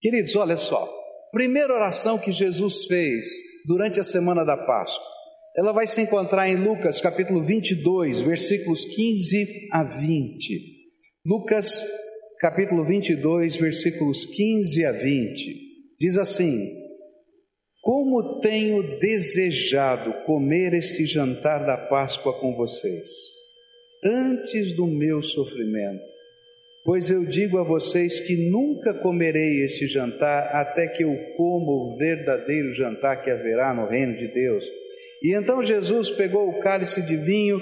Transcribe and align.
Queridos, 0.00 0.36
olha 0.36 0.56
só. 0.56 0.92
Primeira 1.32 1.74
oração 1.74 2.18
que 2.18 2.32
Jesus 2.32 2.86
fez 2.86 3.26
durante 3.66 3.98
a 3.98 4.04
semana 4.04 4.44
da 4.44 4.56
Páscoa. 4.56 5.16
Ela 5.56 5.72
vai 5.72 5.86
se 5.86 6.02
encontrar 6.02 6.48
em 6.48 6.56
Lucas 6.56 7.00
capítulo 7.00 7.42
22, 7.42 8.20
versículos 8.20 8.84
15 8.84 9.68
a 9.72 9.82
20. 9.82 10.76
Lucas 11.24 11.82
capítulo 12.40 12.84
22, 12.84 13.56
versículos 13.56 14.26
15 14.26 14.84
a 14.84 14.92
20. 14.92 15.66
Diz 15.98 16.18
assim: 16.18 16.54
Como 17.80 18.40
tenho 18.40 18.98
desejado 18.98 20.12
comer 20.24 20.74
este 20.74 21.06
jantar 21.06 21.64
da 21.64 21.76
Páscoa 21.88 22.38
com 22.38 22.54
vocês, 22.54 23.08
antes 24.04 24.76
do 24.76 24.86
meu 24.86 25.22
sofrimento. 25.22 26.15
Pois 26.86 27.10
eu 27.10 27.24
digo 27.24 27.58
a 27.58 27.64
vocês 27.64 28.20
que 28.20 28.48
nunca 28.48 28.94
comerei 28.94 29.64
este 29.64 29.86
jantar 29.86 30.48
até 30.54 30.86
que 30.86 31.02
eu 31.02 31.14
coma 31.36 31.72
o 31.72 31.96
verdadeiro 31.98 32.72
jantar 32.72 33.22
que 33.22 33.30
haverá 33.30 33.74
no 33.74 33.86
reino 33.86 34.16
de 34.16 34.28
Deus. 34.28 34.64
E 35.22 35.34
então 35.34 35.62
Jesus 35.62 36.10
pegou 36.10 36.48
o 36.48 36.60
cálice 36.60 37.02
de 37.02 37.16
vinho 37.16 37.60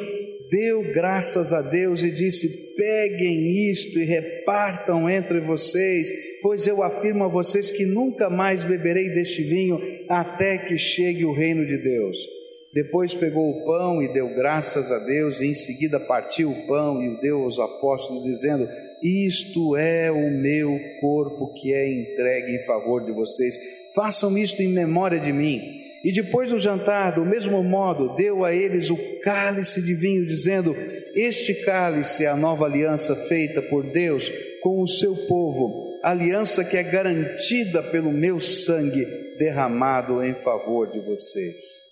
deu 0.54 0.82
graças 0.92 1.52
a 1.52 1.62
Deus 1.62 2.02
e 2.02 2.10
disse: 2.10 2.76
Peguem 2.76 3.70
isto 3.70 3.98
e 3.98 4.04
repartam 4.04 5.08
entre 5.08 5.40
vocês, 5.40 6.08
pois 6.42 6.66
eu 6.66 6.82
afirmo 6.82 7.24
a 7.24 7.28
vocês 7.28 7.70
que 7.70 7.84
nunca 7.84 8.30
mais 8.30 8.64
beberei 8.64 9.10
deste 9.10 9.42
vinho 9.42 9.80
até 10.08 10.58
que 10.58 10.78
chegue 10.78 11.24
o 11.24 11.32
reino 11.32 11.66
de 11.66 11.78
Deus. 11.78 12.33
Depois 12.74 13.14
pegou 13.14 13.50
o 13.50 13.64
pão 13.64 14.02
e 14.02 14.12
deu 14.12 14.34
graças 14.34 14.90
a 14.90 14.98
Deus, 14.98 15.40
e 15.40 15.46
em 15.46 15.54
seguida 15.54 16.00
partiu 16.00 16.50
o 16.50 16.66
pão 16.66 17.00
e 17.00 17.08
o 17.08 17.20
deu 17.20 17.44
aos 17.44 17.60
apóstolos, 17.60 18.24
dizendo: 18.24 18.68
Isto 19.00 19.76
é 19.76 20.10
o 20.10 20.28
meu 20.32 20.76
corpo 21.00 21.54
que 21.54 21.72
é 21.72 21.88
entregue 21.88 22.56
em 22.56 22.66
favor 22.66 23.04
de 23.04 23.12
vocês. 23.12 23.54
Façam 23.94 24.36
isto 24.36 24.60
em 24.60 24.66
memória 24.66 25.20
de 25.20 25.32
mim. 25.32 25.60
E 26.02 26.10
depois 26.10 26.50
do 26.50 26.58
jantar, 26.58 27.14
do 27.14 27.24
mesmo 27.24 27.62
modo, 27.62 28.16
deu 28.16 28.44
a 28.44 28.52
eles 28.52 28.90
o 28.90 28.98
cálice 29.20 29.80
de 29.80 29.94
vinho, 29.94 30.26
dizendo: 30.26 30.74
Este 31.14 31.54
cálice 31.64 32.24
é 32.24 32.28
a 32.28 32.36
nova 32.36 32.64
aliança 32.64 33.14
feita 33.14 33.62
por 33.62 33.88
Deus 33.92 34.32
com 34.60 34.82
o 34.82 34.88
seu 34.88 35.14
povo, 35.28 36.00
aliança 36.02 36.64
que 36.64 36.76
é 36.76 36.82
garantida 36.82 37.84
pelo 37.84 38.10
meu 38.10 38.40
sangue 38.40 39.06
derramado 39.38 40.24
em 40.24 40.34
favor 40.34 40.90
de 40.90 40.98
vocês. 40.98 41.83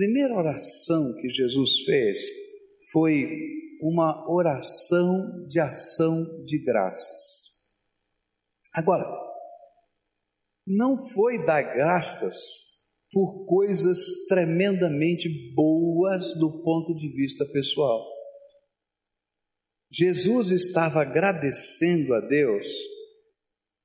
Primeira 0.00 0.34
oração 0.34 1.14
que 1.20 1.28
Jesus 1.28 1.80
fez 1.84 2.18
foi 2.90 3.28
uma 3.82 4.32
oração 4.32 5.46
de 5.46 5.60
ação 5.60 6.42
de 6.46 6.58
graças. 6.64 7.76
Agora, 8.72 9.04
não 10.66 10.96
foi 10.96 11.44
dar 11.44 11.60
graças 11.60 12.34
por 13.12 13.44
coisas 13.44 14.26
tremendamente 14.26 15.28
boas 15.54 16.32
do 16.32 16.62
ponto 16.62 16.94
de 16.94 17.12
vista 17.14 17.44
pessoal. 17.52 18.02
Jesus 19.92 20.50
estava 20.50 21.02
agradecendo 21.02 22.14
a 22.14 22.20
Deus 22.20 22.66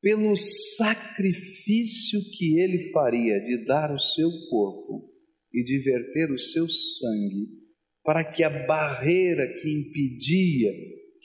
pelo 0.02 0.34
sacrifício 0.78 2.22
que 2.38 2.58
ele 2.58 2.90
faria 2.94 3.38
de 3.42 3.66
dar 3.66 3.94
o 3.94 4.00
seu 4.00 4.30
corpo 4.50 5.14
e 5.56 5.64
de 5.64 5.80
verter 5.80 6.32
o 6.32 6.38
seu 6.38 6.68
sangue 6.68 7.66
para 8.04 8.24
que 8.24 8.44
a 8.44 8.50
barreira 8.68 9.48
que 9.60 9.70
impedia 9.70 10.72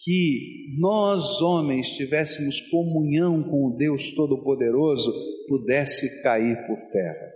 que 0.03 0.79
nós 0.79 1.43
homens 1.43 1.91
tivéssemos 1.91 2.59
comunhão 2.71 3.43
com 3.43 3.67
o 3.67 3.77
Deus 3.77 4.15
Todo-Poderoso 4.15 5.13
pudesse 5.47 6.23
cair 6.23 6.57
por 6.67 6.79
terra. 6.91 7.31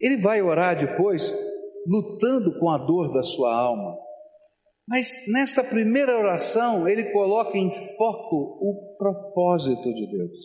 Ele 0.00 0.16
vai 0.16 0.40
orar 0.40 0.78
depois, 0.78 1.30
lutando 1.86 2.58
com 2.58 2.70
a 2.70 2.78
dor 2.78 3.12
da 3.12 3.22
sua 3.22 3.54
alma. 3.54 3.94
Mas 4.88 5.26
nesta 5.28 5.62
primeira 5.62 6.18
oração, 6.18 6.88
ele 6.88 7.12
coloca 7.12 7.58
em 7.58 7.70
foco 7.98 8.58
o 8.62 8.96
propósito 8.96 9.92
de 9.94 10.10
Deus. 10.10 10.36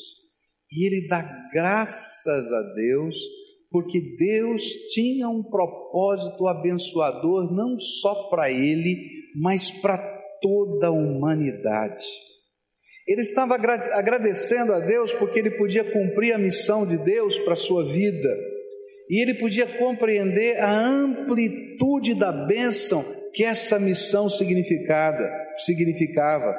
E 0.69 0.85
ele 0.85 1.07
dá 1.07 1.23
graças 1.53 2.51
a 2.51 2.73
Deus, 2.73 3.15
porque 3.75 3.99
Deus 4.17 4.63
tinha 4.93 5.27
um 5.27 5.43
propósito 5.43 6.47
abençoador 6.47 7.53
não 7.53 7.77
só 7.77 8.29
para 8.29 8.49
ele, 8.49 8.95
mas 9.35 9.69
para 9.69 9.97
toda 10.41 10.87
a 10.87 10.91
humanidade. 10.91 12.05
Ele 13.05 13.19
estava 13.19 13.55
agradecendo 13.55 14.71
a 14.71 14.79
Deus 14.79 15.13
porque 15.15 15.39
ele 15.39 15.57
podia 15.57 15.83
cumprir 15.83 16.31
a 16.31 16.37
missão 16.37 16.87
de 16.87 17.03
Deus 17.03 17.37
para 17.39 17.51
a 17.51 17.57
sua 17.57 17.83
vida 17.83 18.29
e 19.09 19.21
ele 19.21 19.33
podia 19.33 19.67
compreender 19.67 20.57
a 20.61 20.71
amplitude 20.71 22.13
da 22.13 22.31
bênção 22.31 23.03
que 23.33 23.43
essa 23.43 23.77
missão 23.77 24.29
significada, 24.29 25.29
significava. 25.57 26.55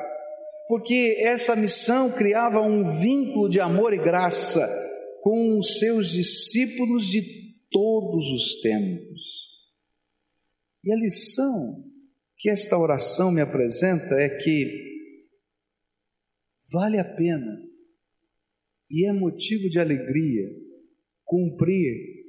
Porque 0.68 1.16
essa 1.20 1.56
missão 1.56 2.10
criava 2.10 2.60
um 2.60 2.84
vínculo 3.00 3.48
de 3.48 3.58
amor 3.58 3.94
e 3.94 3.98
graça 3.98 4.68
com 5.26 5.58
os 5.58 5.80
seus 5.80 6.12
discípulos 6.12 7.08
de 7.08 7.20
todos 7.68 8.30
os 8.30 8.60
tempos. 8.60 9.20
E 10.84 10.92
a 10.92 10.96
lição 10.96 11.84
que 12.38 12.48
esta 12.48 12.78
oração 12.78 13.32
me 13.32 13.40
apresenta 13.40 14.14
é 14.14 14.28
que 14.36 15.10
vale 16.70 17.00
a 17.00 17.04
pena 17.04 17.60
e 18.88 19.04
é 19.04 19.12
motivo 19.12 19.68
de 19.68 19.80
alegria 19.80 20.48
cumprir 21.24 22.24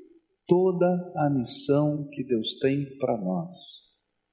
toda 0.47 0.87
a 1.17 1.29
missão 1.29 2.09
que 2.09 2.23
Deus 2.23 2.57
tem 2.59 2.97
para 2.97 3.15
nós, 3.15 3.59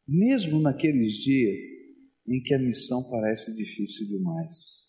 mesmo 0.08 0.58
naqueles 0.58 1.12
dias 1.22 1.60
em 2.26 2.40
que 2.42 2.54
a 2.54 2.58
missão 2.58 3.06
parece 3.10 3.54
difícil 3.54 4.06
demais. 4.06 4.83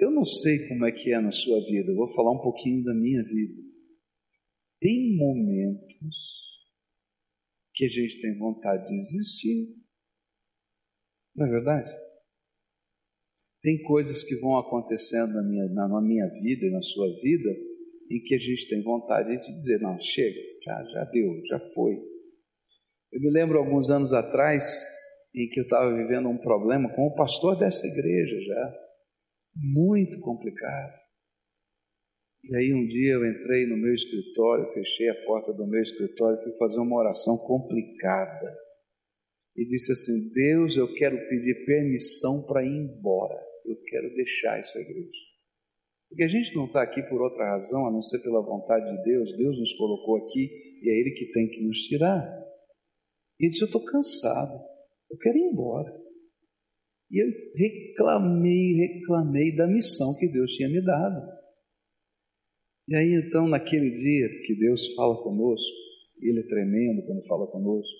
Eu 0.00 0.10
não 0.10 0.24
sei 0.24 0.66
como 0.66 0.86
é 0.86 0.92
que 0.92 1.12
é 1.12 1.20
na 1.20 1.30
sua 1.30 1.60
vida, 1.66 1.92
eu 1.92 1.96
vou 1.96 2.08
falar 2.14 2.32
um 2.32 2.40
pouquinho 2.40 2.82
da 2.82 2.94
minha 2.94 3.22
vida. 3.22 3.62
Tem 4.80 5.14
momentos 5.14 6.16
que 7.74 7.84
a 7.84 7.88
gente 7.88 8.18
tem 8.20 8.38
vontade 8.38 8.88
de 8.88 8.96
desistir, 8.96 9.68
não 11.36 11.46
é 11.46 11.50
verdade? 11.50 11.90
Tem 13.60 13.82
coisas 13.82 14.24
que 14.24 14.36
vão 14.36 14.56
acontecendo 14.56 15.34
na 15.34 15.42
minha, 15.42 15.68
na 15.68 16.00
minha 16.00 16.26
vida 16.28 16.64
e 16.64 16.70
na 16.70 16.80
sua 16.80 17.06
vida 17.20 17.50
em 18.10 18.22
que 18.22 18.34
a 18.34 18.38
gente 18.38 18.68
tem 18.68 18.82
vontade 18.82 19.36
de 19.36 19.54
dizer: 19.54 19.80
não, 19.80 20.00
chega, 20.00 20.40
já, 20.64 20.84
já 20.92 21.04
deu, 21.04 21.40
já 21.46 21.60
foi. 21.74 21.94
Eu 23.12 23.20
me 23.20 23.30
lembro 23.30 23.58
alguns 23.58 23.90
anos 23.90 24.14
atrás 24.14 24.64
em 25.34 25.46
que 25.48 25.60
eu 25.60 25.64
estava 25.64 25.94
vivendo 25.94 26.28
um 26.28 26.38
problema 26.38 26.88
com 26.94 27.06
o 27.06 27.14
pastor 27.14 27.58
dessa 27.58 27.86
igreja 27.86 28.40
já, 28.40 28.89
muito 29.54 30.20
complicado. 30.20 31.00
E 32.44 32.56
aí 32.56 32.72
um 32.72 32.86
dia 32.86 33.12
eu 33.12 33.30
entrei 33.30 33.66
no 33.66 33.76
meu 33.76 33.92
escritório, 33.92 34.72
fechei 34.72 35.08
a 35.10 35.24
porta 35.26 35.52
do 35.52 35.66
meu 35.66 35.82
escritório, 35.82 36.42
fui 36.42 36.52
fazer 36.56 36.80
uma 36.80 36.96
oração 36.96 37.36
complicada. 37.36 38.56
E 39.56 39.66
disse 39.66 39.92
assim: 39.92 40.32
Deus, 40.32 40.76
eu 40.76 40.92
quero 40.94 41.16
pedir 41.28 41.66
permissão 41.66 42.46
para 42.46 42.64
ir 42.64 42.70
embora. 42.70 43.38
Eu 43.66 43.76
quero 43.82 44.14
deixar 44.14 44.58
essa 44.58 44.78
igreja. 44.78 45.30
Porque 46.08 46.24
a 46.24 46.28
gente 46.28 46.54
não 46.56 46.66
está 46.66 46.82
aqui 46.82 47.02
por 47.04 47.20
outra 47.20 47.50
razão 47.50 47.86
a 47.86 47.90
não 47.90 48.02
ser 48.02 48.20
pela 48.22 48.42
vontade 48.42 48.84
de 48.84 49.02
Deus. 49.04 49.36
Deus 49.36 49.58
nos 49.58 49.74
colocou 49.74 50.16
aqui 50.16 50.50
e 50.82 50.90
é 50.90 50.98
Ele 50.98 51.10
que 51.12 51.30
tem 51.32 51.48
que 51.48 51.62
nos 51.62 51.78
tirar. 51.82 52.26
E 53.38 53.48
disse: 53.48 53.62
Eu 53.62 53.66
estou 53.66 53.84
cansado, 53.84 54.60
eu 55.10 55.18
quero 55.18 55.36
ir 55.36 55.50
embora. 55.52 55.99
E 57.10 57.22
eu 57.22 57.28
reclamei, 57.56 58.74
reclamei 58.74 59.54
da 59.56 59.66
missão 59.66 60.14
que 60.18 60.28
Deus 60.28 60.50
tinha 60.52 60.68
me 60.68 60.80
dado. 60.84 61.20
E 62.88 62.94
aí 62.94 63.22
então, 63.26 63.48
naquele 63.48 63.90
dia 63.90 64.28
que 64.46 64.54
Deus 64.54 64.94
fala 64.94 65.20
conosco, 65.22 65.76
Ele 66.20 66.40
é 66.40 66.46
tremendo 66.46 67.04
quando 67.06 67.26
fala 67.26 67.46
conosco, 67.48 67.92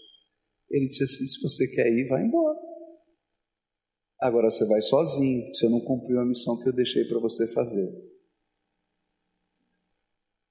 Ele 0.70 0.88
disse 0.88 1.04
assim: 1.04 1.26
Se 1.26 1.42
você 1.42 1.66
quer 1.68 1.92
ir, 1.92 2.06
vai 2.08 2.24
embora. 2.24 2.58
Agora 4.20 4.50
você 4.50 4.66
vai 4.66 4.82
sozinho, 4.82 5.48
você 5.54 5.68
não 5.68 5.80
cumpriu 5.80 6.20
a 6.20 6.26
missão 6.26 6.60
que 6.62 6.68
eu 6.68 6.72
deixei 6.74 7.04
para 7.04 7.18
você 7.18 7.46
fazer. 7.52 7.88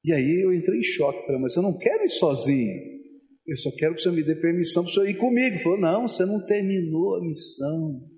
E 0.03 0.13
aí 0.13 0.41
eu 0.43 0.53
entrei 0.53 0.79
em 0.79 0.83
choque, 0.83 1.25
falei, 1.25 1.41
mas 1.41 1.55
eu 1.55 1.61
não 1.61 1.77
quero 1.77 2.03
ir 2.03 2.09
sozinho. 2.09 2.99
Eu 3.45 3.57
só 3.57 3.69
quero 3.75 3.95
que 3.95 4.01
você 4.01 4.11
me 4.11 4.23
dê 4.23 4.35
permissão 4.35 4.83
para 4.83 4.89
o 4.89 4.93
senhor 4.93 5.09
ir 5.09 5.17
comigo. 5.17 5.55
Ele 5.55 5.63
falou, 5.63 5.79
não, 5.79 6.07
você 6.07 6.25
não 6.25 6.43
terminou 6.45 7.15
a 7.15 7.21
missão. 7.21 8.09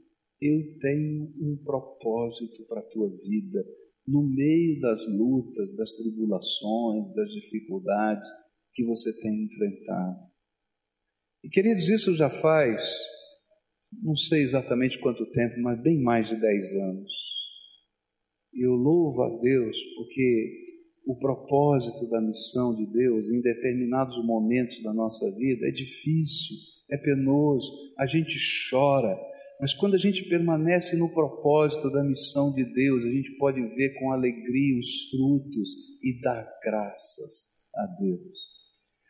Eu 0.42 0.80
tenho 0.80 1.32
um 1.40 1.58
propósito 1.64 2.66
para 2.68 2.80
a 2.80 2.90
tua 2.90 3.10
vida. 3.10 3.64
No 4.08 4.24
meio 4.24 4.80
das 4.80 5.08
lutas, 5.08 5.76
das 5.76 5.92
tribulações, 5.98 7.14
das 7.14 7.30
dificuldades 7.30 8.28
que 8.74 8.84
você 8.84 9.14
tem 9.22 9.44
enfrentado. 9.44 10.20
E 11.44 11.50
queridos, 11.50 11.88
isso 11.88 12.16
já 12.16 12.30
faz 12.30 12.82
não 14.02 14.16
sei 14.16 14.42
exatamente 14.42 15.00
quanto 15.00 15.26
tempo, 15.32 15.60
mas 15.62 15.82
bem 15.82 16.02
mais 16.02 16.30
de 16.30 16.40
10 16.40 16.74
anos. 16.78 17.12
Eu 18.54 18.72
louvo 18.74 19.24
a 19.24 19.40
Deus 19.40 19.78
porque 19.96 20.78
o 21.06 21.18
propósito 21.18 22.08
da 22.10 22.22
missão 22.22 22.76
de 22.76 22.86
Deus 22.86 23.28
em 23.28 23.42
determinados 23.42 24.24
momentos 24.26 24.82
da 24.84 24.94
nossa 24.94 25.30
vida 25.36 25.68
é 25.68 25.72
difícil, 25.72 26.58
é 26.90 26.98
penoso, 26.98 27.72
a 27.98 28.06
gente 28.06 28.38
chora, 28.70 29.18
mas 29.62 29.76
quando 29.76 29.94
a 29.94 30.00
gente 30.00 30.28
permanece 30.28 30.98
no 30.98 31.14
propósito 31.14 31.92
da 31.92 32.04
missão 32.04 32.52
de 32.52 32.66
Deus, 32.66 33.06
a 33.06 33.10
gente 33.10 33.38
pode 33.38 33.62
ver 33.76 33.94
com 34.00 34.12
alegria 34.12 34.80
os 34.80 35.12
frutos 35.12 35.70
e 36.02 36.20
dar 36.20 36.48
graças 36.64 37.62
a 37.76 37.86
Deus. 38.02 38.52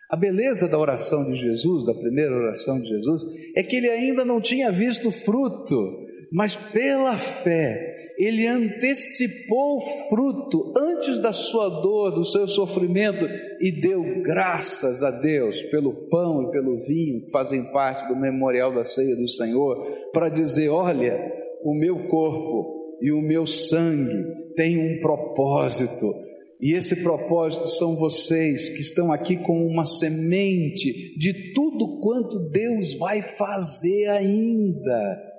A 0.10 0.18
beleza 0.18 0.68
da 0.68 0.78
oração 0.78 1.32
de 1.32 1.40
Jesus, 1.40 1.86
da 1.86 1.94
primeira 1.94 2.36
oração 2.36 2.82
de 2.82 2.90
Jesus, 2.90 3.24
é 3.56 3.64
que 3.64 3.78
ele 3.78 3.90
ainda 3.90 4.26
não 4.26 4.42
tinha 4.42 4.70
visto 4.70 5.10
fruto, 5.10 6.06
mas 6.32 6.56
pela 6.56 7.18
fé 7.18 8.14
ele 8.18 8.46
antecipou 8.46 9.78
o 9.78 9.82
fruto 10.08 10.74
antes 10.78 11.20
da 11.20 11.34
sua 11.34 11.70
dor, 11.82 12.12
do 12.12 12.24
seu 12.24 12.48
sofrimento 12.48 13.28
e 13.60 13.72
deu 13.72 14.22
graças 14.22 15.02
a 15.04 15.10
Deus 15.10 15.62
pelo 15.64 16.08
pão 16.08 16.44
e 16.44 16.52
pelo 16.52 16.80
vinho 16.82 17.26
que 17.26 17.32
fazem 17.32 17.72
parte 17.72 18.08
do 18.08 18.16
memorial 18.16 18.74
da 18.74 18.84
ceia 18.84 19.16
do 19.16 19.28
Senhor, 19.28 19.84
para 20.14 20.30
dizer: 20.30 20.70
olha, 20.70 21.20
o 21.64 21.74
meu 21.74 22.08
corpo 22.08 22.98
e 23.02 23.12
o 23.12 23.22
meu 23.22 23.48
sangue 23.48 24.24
têm 24.56 24.78
um 24.78 25.02
propósito. 25.02 26.14
E 26.62 26.74
esse 26.74 27.02
propósito 27.02 27.68
são 27.70 27.96
vocês 27.96 28.70
que 28.70 28.82
estão 28.82 29.12
aqui 29.12 29.36
com 29.36 29.66
uma 29.66 29.84
semente 29.84 31.18
de 31.18 31.54
tudo 31.54 32.00
quanto 32.00 32.52
Deus 32.52 32.94
vai 33.00 33.24
fazer 33.24 34.10
ainda. 34.10 35.31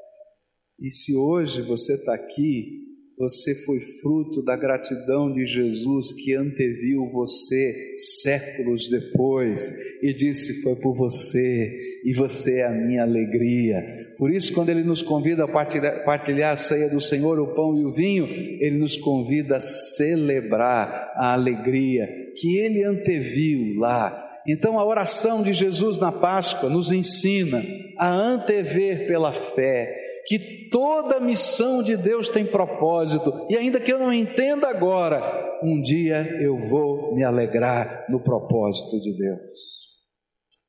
E 0.82 0.90
se 0.90 1.14
hoje 1.14 1.62
você 1.62 1.94
está 1.94 2.12
aqui, 2.12 2.80
você 3.16 3.54
foi 3.54 3.78
fruto 3.80 4.42
da 4.42 4.56
gratidão 4.56 5.32
de 5.32 5.46
Jesus 5.46 6.10
que 6.12 6.34
anteviu 6.34 7.08
você 7.08 7.94
séculos 8.20 8.88
depois 8.88 9.72
e 10.02 10.12
disse: 10.12 10.60
Foi 10.60 10.74
por 10.74 10.96
você 10.96 12.00
e 12.04 12.12
você 12.12 12.58
é 12.58 12.66
a 12.66 12.72
minha 12.72 13.02
alegria. 13.02 13.80
Por 14.18 14.32
isso, 14.32 14.52
quando 14.52 14.70
Ele 14.70 14.82
nos 14.82 15.02
convida 15.02 15.44
a 15.44 15.48
partilhar, 15.48 16.04
partilhar 16.04 16.52
a 16.52 16.56
ceia 16.56 16.90
do 16.90 17.00
Senhor, 17.00 17.38
o 17.38 17.54
pão 17.54 17.78
e 17.78 17.84
o 17.84 17.92
vinho, 17.92 18.26
Ele 18.26 18.78
nos 18.78 18.96
convida 18.96 19.58
a 19.58 19.60
celebrar 19.60 21.12
a 21.14 21.32
alegria 21.32 22.08
que 22.34 22.58
Ele 22.58 22.82
anteviu 22.82 23.78
lá. 23.78 24.20
Então, 24.48 24.80
a 24.80 24.84
oração 24.84 25.44
de 25.44 25.52
Jesus 25.52 26.00
na 26.00 26.10
Páscoa 26.10 26.68
nos 26.68 26.90
ensina 26.90 27.62
a 27.96 28.12
antever 28.12 29.06
pela 29.06 29.32
fé 29.32 30.01
que 30.26 30.68
toda 30.70 31.20
missão 31.20 31.82
de 31.82 31.96
Deus 31.96 32.28
tem 32.28 32.44
propósito, 32.44 33.46
e 33.50 33.56
ainda 33.56 33.80
que 33.80 33.92
eu 33.92 33.98
não 33.98 34.12
entenda 34.12 34.68
agora, 34.68 35.58
um 35.62 35.80
dia 35.80 36.38
eu 36.40 36.56
vou 36.56 37.14
me 37.14 37.24
alegrar 37.24 38.06
no 38.08 38.20
propósito 38.22 39.00
de 39.00 39.16
Deus. 39.16 39.82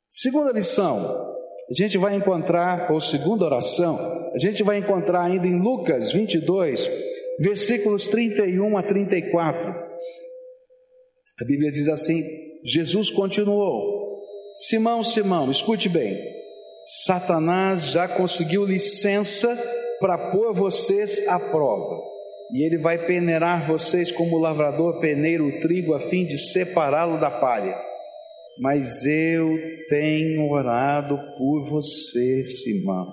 Segunda 0.07 0.51
lição, 0.51 0.97
a 1.69 1.73
gente 1.73 1.97
vai 1.97 2.15
encontrar, 2.15 2.91
ou 2.91 2.99
segunda 2.99 3.45
oração, 3.45 3.97
a 4.33 4.39
gente 4.39 4.63
vai 4.63 4.77
encontrar 4.77 5.23
ainda 5.23 5.47
em 5.47 5.59
Lucas 5.59 6.11
22, 6.11 6.89
versículos 7.39 8.07
31 8.07 8.77
a 8.77 8.83
34. 8.83 9.69
A 11.41 11.45
Bíblia 11.45 11.71
diz 11.71 11.87
assim: 11.87 12.21
Jesus 12.63 13.09
continuou: 13.09 14.21
Simão, 14.55 15.03
Simão, 15.03 15.49
escute 15.49 15.89
bem, 15.89 16.17
Satanás 16.83 17.91
já 17.91 18.07
conseguiu 18.07 18.65
licença 18.65 19.55
para 19.99 20.31
pôr 20.31 20.53
vocês 20.53 21.25
à 21.27 21.39
prova. 21.39 22.01
E 22.51 22.63
ele 22.63 22.77
vai 22.77 23.05
peneirar 23.05 23.67
vocês 23.67 24.11
como 24.11 24.35
o 24.35 24.39
lavrador 24.39 24.99
peneira 24.99 25.43
o 25.43 25.59
trigo 25.59 25.93
a 25.93 25.99
fim 25.99 26.25
de 26.25 26.37
separá-lo 26.37 27.19
da 27.19 27.31
palha. 27.31 27.75
Mas 28.59 29.05
eu 29.05 29.57
tenho 29.87 30.47
orado 30.49 31.17
por 31.37 31.63
você, 31.63 32.43
Simão, 32.43 33.07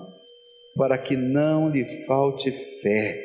para 0.75 0.97
que 0.97 1.15
não 1.15 1.69
lhe 1.69 1.85
falte 2.05 2.51
fé. 2.51 3.19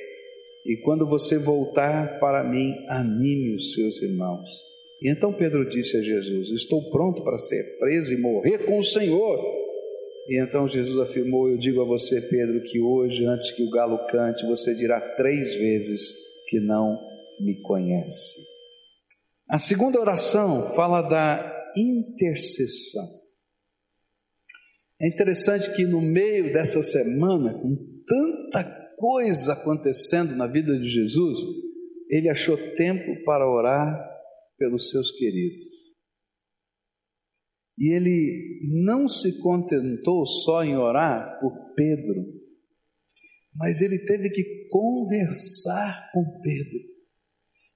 E 0.64 0.76
quando 0.82 1.06
você 1.06 1.38
voltar 1.38 2.18
para 2.18 2.42
mim, 2.42 2.72
anime 2.88 3.56
os 3.56 3.74
seus 3.74 4.00
irmãos. 4.00 4.48
E 5.02 5.10
então 5.10 5.32
Pedro 5.32 5.68
disse 5.68 5.96
a 5.96 6.00
Jesus: 6.00 6.50
Estou 6.50 6.90
pronto 6.90 7.22
para 7.22 7.36
ser 7.36 7.78
preso 7.78 8.12
e 8.12 8.20
morrer 8.20 8.64
com 8.64 8.78
o 8.78 8.82
Senhor. 8.82 9.65
E 10.28 10.42
então 10.42 10.66
Jesus 10.66 10.98
afirmou: 10.98 11.48
Eu 11.48 11.58
digo 11.58 11.80
a 11.80 11.84
você, 11.84 12.20
Pedro, 12.20 12.62
que 12.62 12.80
hoje, 12.80 13.24
antes 13.26 13.52
que 13.52 13.62
o 13.62 13.70
galo 13.70 14.06
cante, 14.06 14.46
você 14.46 14.74
dirá 14.74 15.00
três 15.16 15.54
vezes 15.54 16.12
que 16.48 16.58
não 16.60 16.98
me 17.40 17.60
conhece. 17.62 18.40
A 19.48 19.58
segunda 19.58 20.00
oração 20.00 20.74
fala 20.74 21.02
da 21.02 21.54
intercessão. 21.76 23.04
É 25.00 25.08
interessante 25.08 25.72
que 25.74 25.84
no 25.84 26.00
meio 26.00 26.52
dessa 26.52 26.82
semana, 26.82 27.52
com 27.52 27.76
tanta 28.06 28.64
coisa 28.96 29.52
acontecendo 29.52 30.34
na 30.34 30.46
vida 30.46 30.76
de 30.78 30.88
Jesus, 30.88 31.38
ele 32.08 32.30
achou 32.30 32.56
tempo 32.74 33.22
para 33.24 33.48
orar 33.48 33.94
pelos 34.58 34.88
seus 34.90 35.10
queridos. 35.12 35.75
E 37.78 37.94
ele 37.94 38.60
não 38.84 39.08
se 39.08 39.40
contentou 39.42 40.26
só 40.26 40.64
em 40.64 40.76
orar 40.76 41.38
por 41.40 41.52
Pedro, 41.74 42.24
mas 43.54 43.80
ele 43.80 43.98
teve 44.06 44.30
que 44.30 44.68
conversar 44.70 46.10
com 46.12 46.22
Pedro 46.40 46.96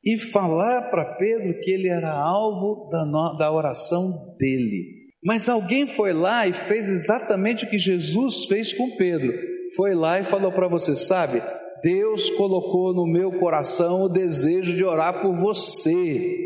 e 0.05 0.19
falar 0.19 0.91
para 0.91 1.17
Pedro 1.17 1.61
que 1.61 1.70
ele 1.70 1.88
era 1.88 2.12
alvo 2.12 2.88
da, 2.91 3.05
da 3.38 3.52
oração 3.52 4.35
dele. 4.38 5.00
Mas 5.23 5.49
alguém 5.49 5.87
foi 5.87 6.14
lá 6.14 6.49
e 6.49 6.52
fez 6.52 6.88
exatamente 6.88 7.64
o 7.64 7.69
que 7.69 7.79
Jesus 7.79 8.47
fez 8.47 8.73
com 8.73 8.97
Pedro. 8.97 9.32
Foi 9.76 9.94
lá 9.94 10.19
e 10.19 10.25
falou 10.25 10.50
para 10.50 10.67
você, 10.67 10.97
sabe? 10.97 11.43
Deus 11.82 12.31
colocou 12.31 12.94
no 12.94 13.06
meu 13.06 13.38
coração 13.38 14.02
o 14.02 14.08
desejo 14.08 14.75
de 14.75 14.85
orar 14.85 15.20
por 15.20 15.35
você. 15.37 16.37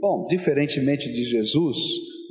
Bom, 0.00 0.26
diferentemente 0.28 1.12
de 1.12 1.24
Jesus, 1.24 1.76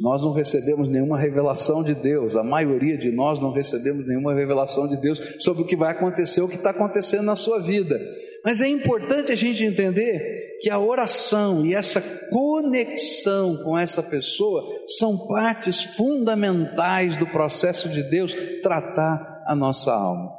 nós 0.02 0.22
não 0.22 0.34
recebemos 0.34 0.90
nenhuma 0.90 1.20
revelação 1.20 1.84
de 1.84 1.94
Deus, 1.94 2.36
a 2.36 2.44
maioria 2.44 2.98
de 2.98 3.12
nós 3.12 3.40
não 3.40 3.52
recebemos 3.52 4.08
nenhuma 4.08 4.34
revelação 4.34 4.88
de 4.88 4.96
Deus 4.98 5.20
sobre 5.40 5.64
o 5.64 5.66
que 5.66 5.76
vai 5.76 5.92
acontecer, 5.92 6.42
o 6.42 6.48
que 6.48 6.56
está 6.56 6.70
acontecendo 6.70 7.24
na 7.24 7.36
sua 7.36 7.60
vida. 7.60 8.00
Mas 8.44 8.62
é 8.62 8.68
importante 8.68 9.32
a 9.32 9.36
gente 9.36 9.64
entender 9.64 10.58
que 10.62 10.70
a 10.70 10.80
oração 10.80 11.66
e 11.66 11.74
essa 11.74 12.02
conexão 12.30 13.58
com 13.64 13.78
essa 13.78 14.04
pessoa 14.04 14.64
são 14.98 15.18
partes 15.28 15.84
fundamentais 15.84 17.18
do 17.18 17.28
processo 17.28 17.90
de 17.90 18.04
Deus 18.10 18.36
tratar 18.62 19.44
a 19.48 19.56
nossa 19.56 19.94
alma. 19.94 20.32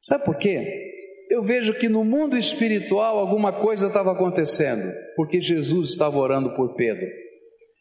Sabe 0.00 0.24
por 0.24 0.36
quê? 0.36 0.84
Eu 1.28 1.42
vejo 1.42 1.74
que 1.74 1.88
no 1.88 2.04
mundo 2.04 2.36
espiritual 2.36 3.18
alguma 3.18 3.52
coisa 3.52 3.88
estava 3.88 4.12
acontecendo, 4.12 4.92
porque 5.16 5.40
Jesus 5.40 5.90
estava 5.90 6.16
orando 6.18 6.54
por 6.54 6.74
Pedro. 6.74 7.06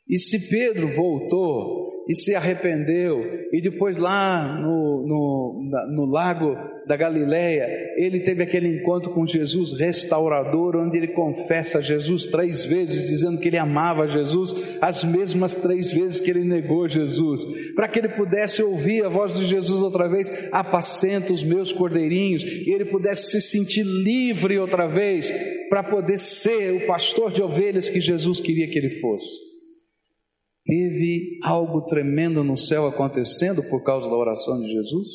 E 0.08 0.20
se 0.20 0.50
Pedro 0.50 0.88
voltou 0.88 1.86
e 2.08 2.14
se 2.14 2.36
arrependeu, 2.36 3.20
e 3.52 3.60
depois 3.60 3.98
lá 3.98 4.60
no, 4.62 5.04
no, 5.08 5.70
no 5.96 6.06
lago 6.06 6.56
da 6.88 6.96
Galileia, 6.96 7.68
ele 7.98 8.20
teve 8.20 8.44
aquele 8.44 8.68
encontro 8.68 9.12
com 9.12 9.26
Jesus 9.26 9.74
restaurador, 9.74 10.76
onde 10.76 10.98
ele 10.98 11.08
confessa 11.08 11.82
Jesus 11.82 12.28
três 12.28 12.64
vezes, 12.64 13.10
dizendo 13.10 13.40
que 13.40 13.48
ele 13.48 13.58
amava 13.58 14.08
Jesus, 14.08 14.56
as 14.80 15.04
mesmas 15.04 15.58
três 15.58 15.92
vezes 15.92 16.20
que 16.20 16.30
ele 16.30 16.44
negou 16.44 16.88
Jesus, 16.88 17.44
para 17.74 17.88
que 17.88 17.98
ele 17.98 18.10
pudesse 18.10 18.62
ouvir 18.62 19.04
a 19.04 19.10
voz 19.10 19.36
de 19.36 19.46
Jesus 19.46 19.82
outra 19.82 20.08
vez, 20.08 20.50
apacenta 20.52 21.34
os 21.34 21.44
meus 21.44 21.74
cordeirinhos, 21.74 22.44
e 22.44 22.70
ele 22.72 22.86
pudesse 22.86 23.32
se 23.32 23.42
sentir 23.42 23.84
livre 23.84 24.60
outra 24.60 24.88
vez, 24.88 25.34
para 25.70 25.82
poder 25.82 26.20
ser 26.20 26.72
o 26.72 26.86
pastor 26.86 27.32
de 27.32 27.42
ovelhas 27.42 27.90
que 27.90 28.00
Jesus 28.00 28.40
queria 28.40 28.68
que 28.68 28.78
ele 28.78 28.92
fosse. 28.92 29.55
Teve 30.66 31.38
algo 31.44 31.86
tremendo 31.86 32.44
no 32.44 32.58
céu 32.58 32.88
acontecendo 32.88 33.62
por 33.70 33.84
causa 33.84 34.10
da 34.10 34.16
oração 34.16 34.60
de 34.60 34.72
Jesus? 34.72 35.08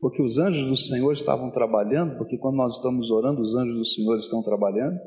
Porque 0.00 0.20
os 0.20 0.36
anjos 0.36 0.66
do 0.66 0.76
Senhor 0.76 1.12
estavam 1.12 1.50
trabalhando, 1.52 2.18
porque 2.18 2.36
quando 2.38 2.56
nós 2.56 2.76
estamos 2.76 3.08
orando, 3.10 3.40
os 3.40 3.54
anjos 3.54 3.76
do 3.76 3.84
Senhor 3.84 4.18
estão 4.18 4.42
trabalhando, 4.42 4.98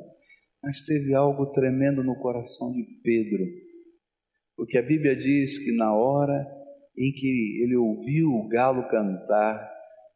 mas 0.63 0.81
teve 0.83 1.13
algo 1.13 1.47
tremendo 1.47 2.01
no 2.01 2.15
coração 2.15 2.71
de 2.71 2.83
Pedro, 3.03 3.45
porque 4.55 4.77
a 4.77 4.81
Bíblia 4.81 5.15
diz 5.15 5.59
que 5.59 5.73
na 5.75 5.93
hora 5.93 6.45
em 6.97 7.11
que 7.11 7.63
ele 7.63 7.75
ouviu 7.75 8.29
o 8.29 8.47
galo 8.47 8.87
cantar, 8.89 9.69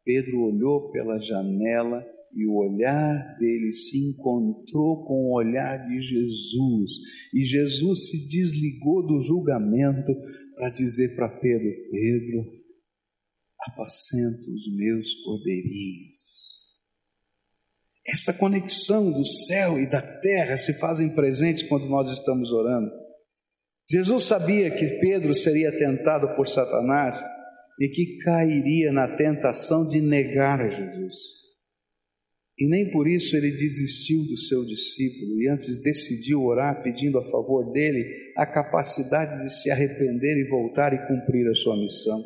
Pedro 0.04 0.40
olhou 0.40 0.90
pela 0.90 1.18
janela 1.18 2.04
e 2.36 2.46
o 2.46 2.54
olhar 2.54 3.36
dele 3.38 3.72
se 3.72 3.98
encontrou 4.10 5.04
com 5.04 5.14
o 5.14 5.34
olhar 5.34 5.86
de 5.86 6.00
Jesus. 6.00 6.92
E 7.32 7.44
Jesus 7.44 8.10
se 8.10 8.28
desligou 8.28 9.06
do 9.06 9.20
julgamento 9.20 10.12
para 10.56 10.70
dizer 10.70 11.14
para 11.14 11.28
Pedro: 11.28 11.70
Pedro, 11.90 12.44
apacenta 13.60 14.50
os 14.50 14.76
meus 14.76 15.14
cordeirinhos. 15.24 16.44
Essa 18.06 18.34
conexão 18.34 19.10
do 19.10 19.24
céu 19.24 19.80
e 19.80 19.88
da 19.88 20.02
terra 20.02 20.56
se 20.56 20.74
fazem 20.74 21.14
presentes 21.14 21.62
quando 21.62 21.88
nós 21.88 22.10
estamos 22.10 22.52
orando. 22.52 22.90
Jesus 23.88 24.24
sabia 24.24 24.70
que 24.70 24.98
Pedro 25.00 25.34
seria 25.34 25.70
tentado 25.78 26.34
por 26.36 26.46
Satanás 26.46 27.22
e 27.80 27.88
que 27.88 28.18
cairia 28.18 28.92
na 28.92 29.16
tentação 29.16 29.88
de 29.88 30.00
negar 30.00 30.60
a 30.60 30.68
Jesus. 30.68 31.43
E 32.58 32.68
nem 32.68 32.90
por 32.90 33.08
isso 33.08 33.36
ele 33.36 33.50
desistiu 33.50 34.24
do 34.24 34.36
seu 34.36 34.64
discípulo 34.64 35.40
e 35.40 35.48
antes 35.48 35.82
decidiu 35.82 36.40
orar 36.42 36.82
pedindo 36.82 37.18
a 37.18 37.24
favor 37.24 37.72
dele 37.72 38.04
a 38.36 38.46
capacidade 38.46 39.44
de 39.44 39.52
se 39.52 39.70
arrepender 39.70 40.36
e 40.38 40.48
voltar 40.48 40.92
e 40.92 41.06
cumprir 41.08 41.48
a 41.48 41.54
sua 41.54 41.76
missão. 41.76 42.22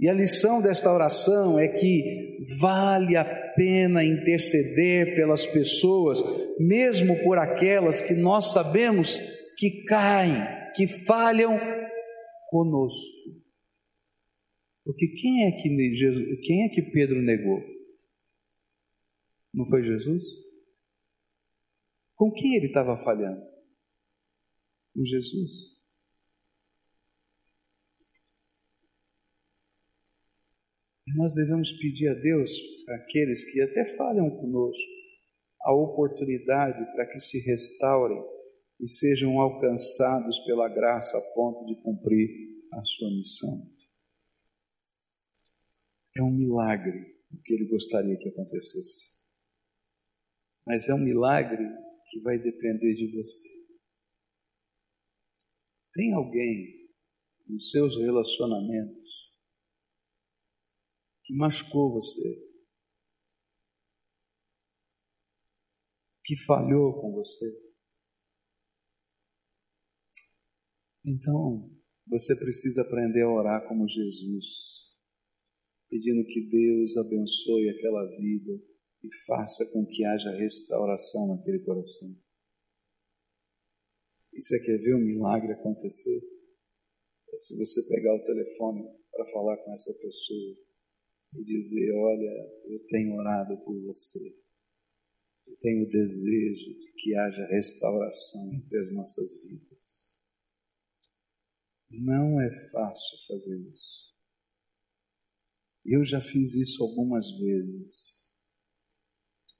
E 0.00 0.08
a 0.08 0.14
lição 0.14 0.60
desta 0.60 0.92
oração 0.92 1.58
é 1.58 1.68
que 1.68 2.38
vale 2.60 3.14
a 3.14 3.24
pena 3.24 4.02
interceder 4.02 5.14
pelas 5.14 5.44
pessoas, 5.46 6.20
mesmo 6.58 7.22
por 7.22 7.38
aquelas 7.38 8.00
que 8.00 8.14
nós 8.14 8.52
sabemos 8.52 9.18
que 9.58 9.84
caem, 9.84 10.34
que 10.74 10.88
falham 11.04 11.56
conosco. 12.50 13.42
Porque 14.84 15.08
quem 15.08 15.46
é 15.46 15.52
que 15.52 15.68
Jesus, 15.94 16.40
quem 16.42 16.64
é 16.64 16.68
que 16.70 16.82
Pedro 16.82 17.22
negou? 17.22 17.62
Não 19.52 19.66
foi 19.66 19.82
Jesus? 19.82 20.22
Com 22.14 22.32
quem 22.32 22.56
ele 22.56 22.66
estava 22.66 22.96
falhando? 22.96 23.42
Com 24.94 25.04
Jesus. 25.04 25.72
nós 31.14 31.34
devemos 31.34 31.72
pedir 31.72 32.08
a 32.08 32.14
Deus, 32.14 32.50
para 32.84 32.96
aqueles 32.96 33.44
que 33.50 33.60
até 33.60 33.84
falham 33.96 34.30
conosco, 34.30 34.90
a 35.62 35.74
oportunidade 35.74 36.84
para 36.92 37.06
que 37.06 37.20
se 37.20 37.38
restaurem 37.40 38.20
e 38.80 38.88
sejam 38.88 39.38
alcançados 39.38 40.38
pela 40.40 40.68
graça 40.68 41.16
a 41.16 41.34
ponto 41.34 41.64
de 41.66 41.80
cumprir 41.82 42.28
a 42.72 42.82
sua 42.84 43.10
missão. 43.10 43.70
É 46.16 46.22
um 46.22 46.32
milagre 46.32 47.12
o 47.32 47.40
que 47.42 47.54
ele 47.54 47.66
gostaria 47.66 48.16
que 48.18 48.28
acontecesse. 48.28 49.11
Mas 50.66 50.88
é 50.88 50.94
um 50.94 51.02
milagre 51.02 51.64
que 52.10 52.20
vai 52.20 52.38
depender 52.38 52.94
de 52.94 53.10
você. 53.16 53.48
Tem 55.94 56.12
alguém 56.14 56.88
nos 57.48 57.70
seus 57.70 57.96
relacionamentos 57.96 59.02
que 61.24 61.34
machucou 61.34 61.92
você, 61.92 62.22
que 66.24 66.36
falhou 66.44 67.00
com 67.00 67.12
você. 67.12 67.72
Então, 71.04 71.70
você 72.06 72.36
precisa 72.36 72.82
aprender 72.82 73.22
a 73.22 73.30
orar 73.30 73.66
como 73.66 73.88
Jesus, 73.88 75.00
pedindo 75.88 76.24
que 76.26 76.48
Deus 76.48 76.96
abençoe 76.96 77.68
aquela 77.70 78.06
vida 78.16 78.71
e 79.02 79.24
faça 79.26 79.64
com 79.72 79.84
que 79.86 80.04
haja 80.04 80.30
restauração 80.36 81.28
naquele 81.28 81.60
coração. 81.60 82.08
E 84.32 84.40
você 84.40 84.58
quer 84.64 84.78
ver 84.78 84.94
um 84.94 85.04
milagre 85.04 85.52
acontecer? 85.52 86.20
É 87.32 87.36
se 87.38 87.56
você 87.56 87.82
pegar 87.88 88.14
o 88.14 88.24
telefone 88.24 88.82
para 89.10 89.30
falar 89.32 89.56
com 89.58 89.72
essa 89.72 89.92
pessoa 89.94 90.56
e 91.34 91.44
dizer: 91.44 91.92
Olha, 91.94 92.52
eu 92.66 92.86
tenho 92.86 93.14
orado 93.14 93.56
por 93.64 93.78
você, 93.82 94.20
eu 95.46 95.56
tenho 95.58 95.88
desejo 95.88 96.78
de 96.78 96.92
que 96.96 97.14
haja 97.14 97.46
restauração 97.46 98.40
entre 98.54 98.78
as 98.78 98.92
nossas 98.92 99.42
vidas. 99.44 100.12
Não 101.90 102.40
é 102.40 102.70
fácil 102.70 103.18
fazer 103.28 103.58
isso. 103.70 104.12
Eu 105.84 106.04
já 106.06 106.20
fiz 106.20 106.54
isso 106.54 106.82
algumas 106.82 107.30
vezes. 107.38 108.11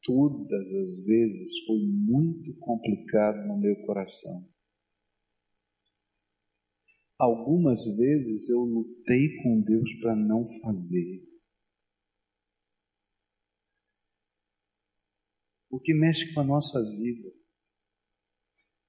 Todas 0.05 0.67
as 0.75 1.05
vezes 1.05 1.65
foi 1.67 1.79
muito 1.79 2.55
complicado 2.59 3.47
no 3.47 3.59
meu 3.59 3.77
coração. 3.87 4.49
Algumas 7.19 7.85
vezes 7.97 8.49
eu 8.49 8.61
lutei 8.61 9.37
com 9.43 9.61
Deus 9.61 9.93
para 10.01 10.17
não 10.17 10.45
fazer. 10.61 11.33
o 15.73 15.81
que 15.81 15.95
mexe 15.95 16.33
com 16.35 16.41
a 16.41 16.45
nossa 16.45 16.79
vida. 16.99 17.33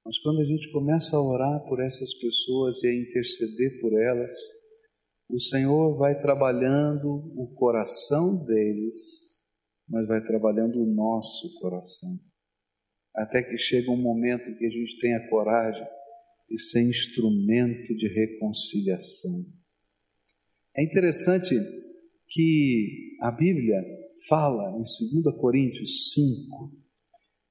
Mas 0.06 0.20
quando 0.20 0.42
a 0.42 0.44
gente 0.44 0.70
começa 0.74 1.16
a 1.16 1.22
orar 1.22 1.64
por 1.66 1.82
essas 1.82 2.14
pessoas 2.20 2.84
e 2.84 2.88
a 2.88 2.94
interceder 2.94 3.80
por 3.80 3.94
elas, 3.98 4.38
o 5.30 5.40
Senhor 5.40 5.98
vai 5.98 6.22
trabalhando 6.22 7.08
o 7.38 7.56
coração 7.56 8.46
deles, 8.46 9.33
mas 9.94 10.08
vai 10.08 10.26
trabalhando 10.26 10.82
o 10.82 10.92
nosso 10.92 11.54
coração. 11.60 12.20
Até 13.16 13.44
que 13.44 13.56
chega 13.60 13.92
um 13.92 14.02
momento 14.02 14.58
que 14.58 14.66
a 14.66 14.70
gente 14.70 15.00
tem 15.00 15.14
a 15.14 15.30
coragem 15.30 15.86
de 16.50 16.60
ser 16.60 16.82
instrumento 16.82 17.96
de 17.96 18.08
reconciliação. 18.08 19.46
É 20.76 20.84
interessante 20.84 21.56
que 22.28 23.18
a 23.22 23.30
Bíblia 23.30 23.84
fala 24.28 24.72
em 24.72 25.22
2 25.22 25.36
Coríntios 25.40 26.12
5 26.14 26.72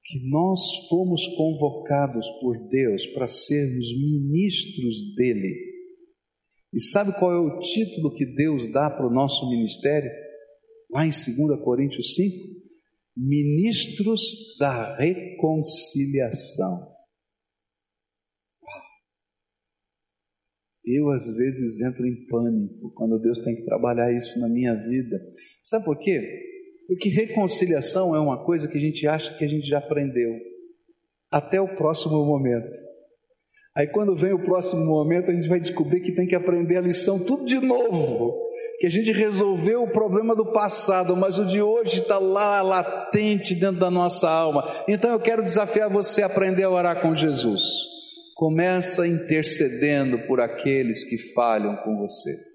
que 0.03 0.29
nós 0.29 0.59
fomos 0.89 1.25
convocados 1.37 2.27
por 2.41 2.67
Deus 2.67 3.05
para 3.07 3.25
sermos 3.25 3.97
ministros 3.97 5.15
dele. 5.15 5.55
E 6.73 6.81
sabe 6.81 7.17
qual 7.17 7.31
é 7.31 7.39
o 7.39 7.59
título 7.59 8.13
que 8.13 8.25
Deus 8.25 8.69
dá 8.73 8.89
para 8.89 9.07
o 9.07 9.13
nosso 9.13 9.49
ministério? 9.49 10.11
Lá 10.93 11.05
em 11.05 11.09
2 11.09 11.59
Coríntios 11.63 12.13
5: 12.13 12.35
Ministros 13.17 14.21
da 14.59 14.95
Reconciliação. 14.95 16.93
Eu, 20.85 21.09
às 21.11 21.25
vezes, 21.35 21.81
entro 21.81 22.05
em 22.05 22.27
pânico 22.27 22.93
quando 22.93 23.17
Deus 23.19 23.39
tem 23.39 23.55
que 23.55 23.65
trabalhar 23.65 24.13
isso 24.15 24.39
na 24.39 24.47
minha 24.49 24.75
vida. 24.75 25.17
Sabe 25.63 25.85
por 25.85 25.97
quê? 25.97 26.21
Porque 26.87 27.09
reconciliação 27.09 28.15
é 28.15 28.19
uma 28.19 28.43
coisa 28.43 28.67
que 28.67 28.77
a 28.77 28.81
gente 28.81 29.07
acha 29.07 29.35
que 29.37 29.45
a 29.45 29.47
gente 29.47 29.65
já 29.65 29.79
aprendeu, 29.79 30.31
até 31.31 31.59
o 31.59 31.75
próximo 31.75 32.25
momento. 32.25 32.69
Aí 33.75 33.87
quando 33.87 34.15
vem 34.15 34.33
o 34.33 34.43
próximo 34.43 34.85
momento, 34.85 35.31
a 35.31 35.33
gente 35.33 35.47
vai 35.47 35.59
descobrir 35.59 36.01
que 36.01 36.13
tem 36.13 36.27
que 36.27 36.35
aprender 36.35 36.77
a 36.77 36.81
lição 36.81 37.25
tudo 37.25 37.45
de 37.45 37.59
novo. 37.59 38.42
Que 38.79 38.87
a 38.87 38.89
gente 38.89 39.11
resolveu 39.11 39.83
o 39.83 39.91
problema 39.91 40.35
do 40.35 40.51
passado, 40.51 41.15
mas 41.15 41.39
o 41.39 41.45
de 41.45 41.61
hoje 41.61 42.01
está 42.01 42.19
lá 42.19 42.61
latente 42.61 43.55
dentro 43.55 43.79
da 43.79 43.89
nossa 43.89 44.29
alma. 44.29 44.63
Então 44.87 45.11
eu 45.11 45.19
quero 45.19 45.43
desafiar 45.43 45.89
você 45.89 46.21
a 46.21 46.25
aprender 46.25 46.63
a 46.63 46.69
orar 46.69 47.01
com 47.01 47.15
Jesus. 47.15 47.63
Começa 48.35 49.07
intercedendo 49.07 50.27
por 50.27 50.41
aqueles 50.41 51.05
que 51.05 51.17
falham 51.33 51.77
com 51.77 51.97
você 51.97 52.53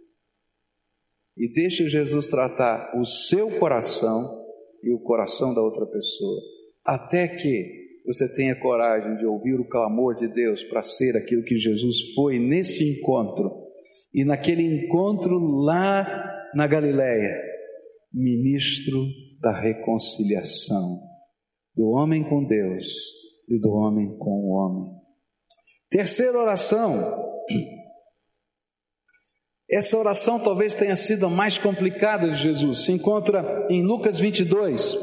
e 1.39 1.49
deixe 1.53 1.89
Jesus 1.89 2.27
tratar 2.27 2.99
o 2.99 3.07
seu 3.07 3.49
coração 3.59 4.45
e 4.83 4.93
o 4.93 4.99
coração 4.99 5.55
da 5.55 5.63
outra 5.63 5.87
pessoa, 5.87 6.41
até 6.85 7.29
que 7.29 7.79
você 8.05 8.29
tenha 8.35 8.59
coragem 8.59 9.17
de 9.17 9.25
ouvir 9.25 9.55
o 9.55 9.69
clamor 9.69 10.17
de 10.17 10.27
Deus 10.27 10.65
para 10.65 10.83
ser 10.83 11.17
aquilo 11.17 11.45
que 11.45 11.57
Jesus 11.57 12.13
foi 12.15 12.39
nesse 12.39 12.99
encontro 12.99 13.68
e 14.13 14.25
naquele 14.25 14.63
encontro 14.63 15.39
lá 15.39 16.05
na 16.55 16.67
Galileia, 16.67 17.43
ministro 18.13 19.05
da 19.41 19.61
reconciliação 19.61 21.01
do 21.75 21.89
homem 21.91 22.29
com 22.29 22.45
Deus 22.45 22.87
e 23.49 23.59
do 23.59 23.71
homem 23.71 24.17
com 24.19 24.31
o 24.31 24.51
homem. 24.51 24.93
Terceira 25.91 26.39
oração, 26.39 26.95
essa 29.71 29.99
oração 29.99 30.43
talvez 30.43 30.75
tenha 30.75 30.97
sido 30.97 31.27
a 31.27 31.31
mais 31.31 31.59
complicada 31.59 32.29
de 32.31 32.37
Jesus. 32.37 32.85
Se 32.85 32.93
encontra 32.93 33.67
em 33.71 33.83
Lucas 33.83 34.19
22, 34.19 34.97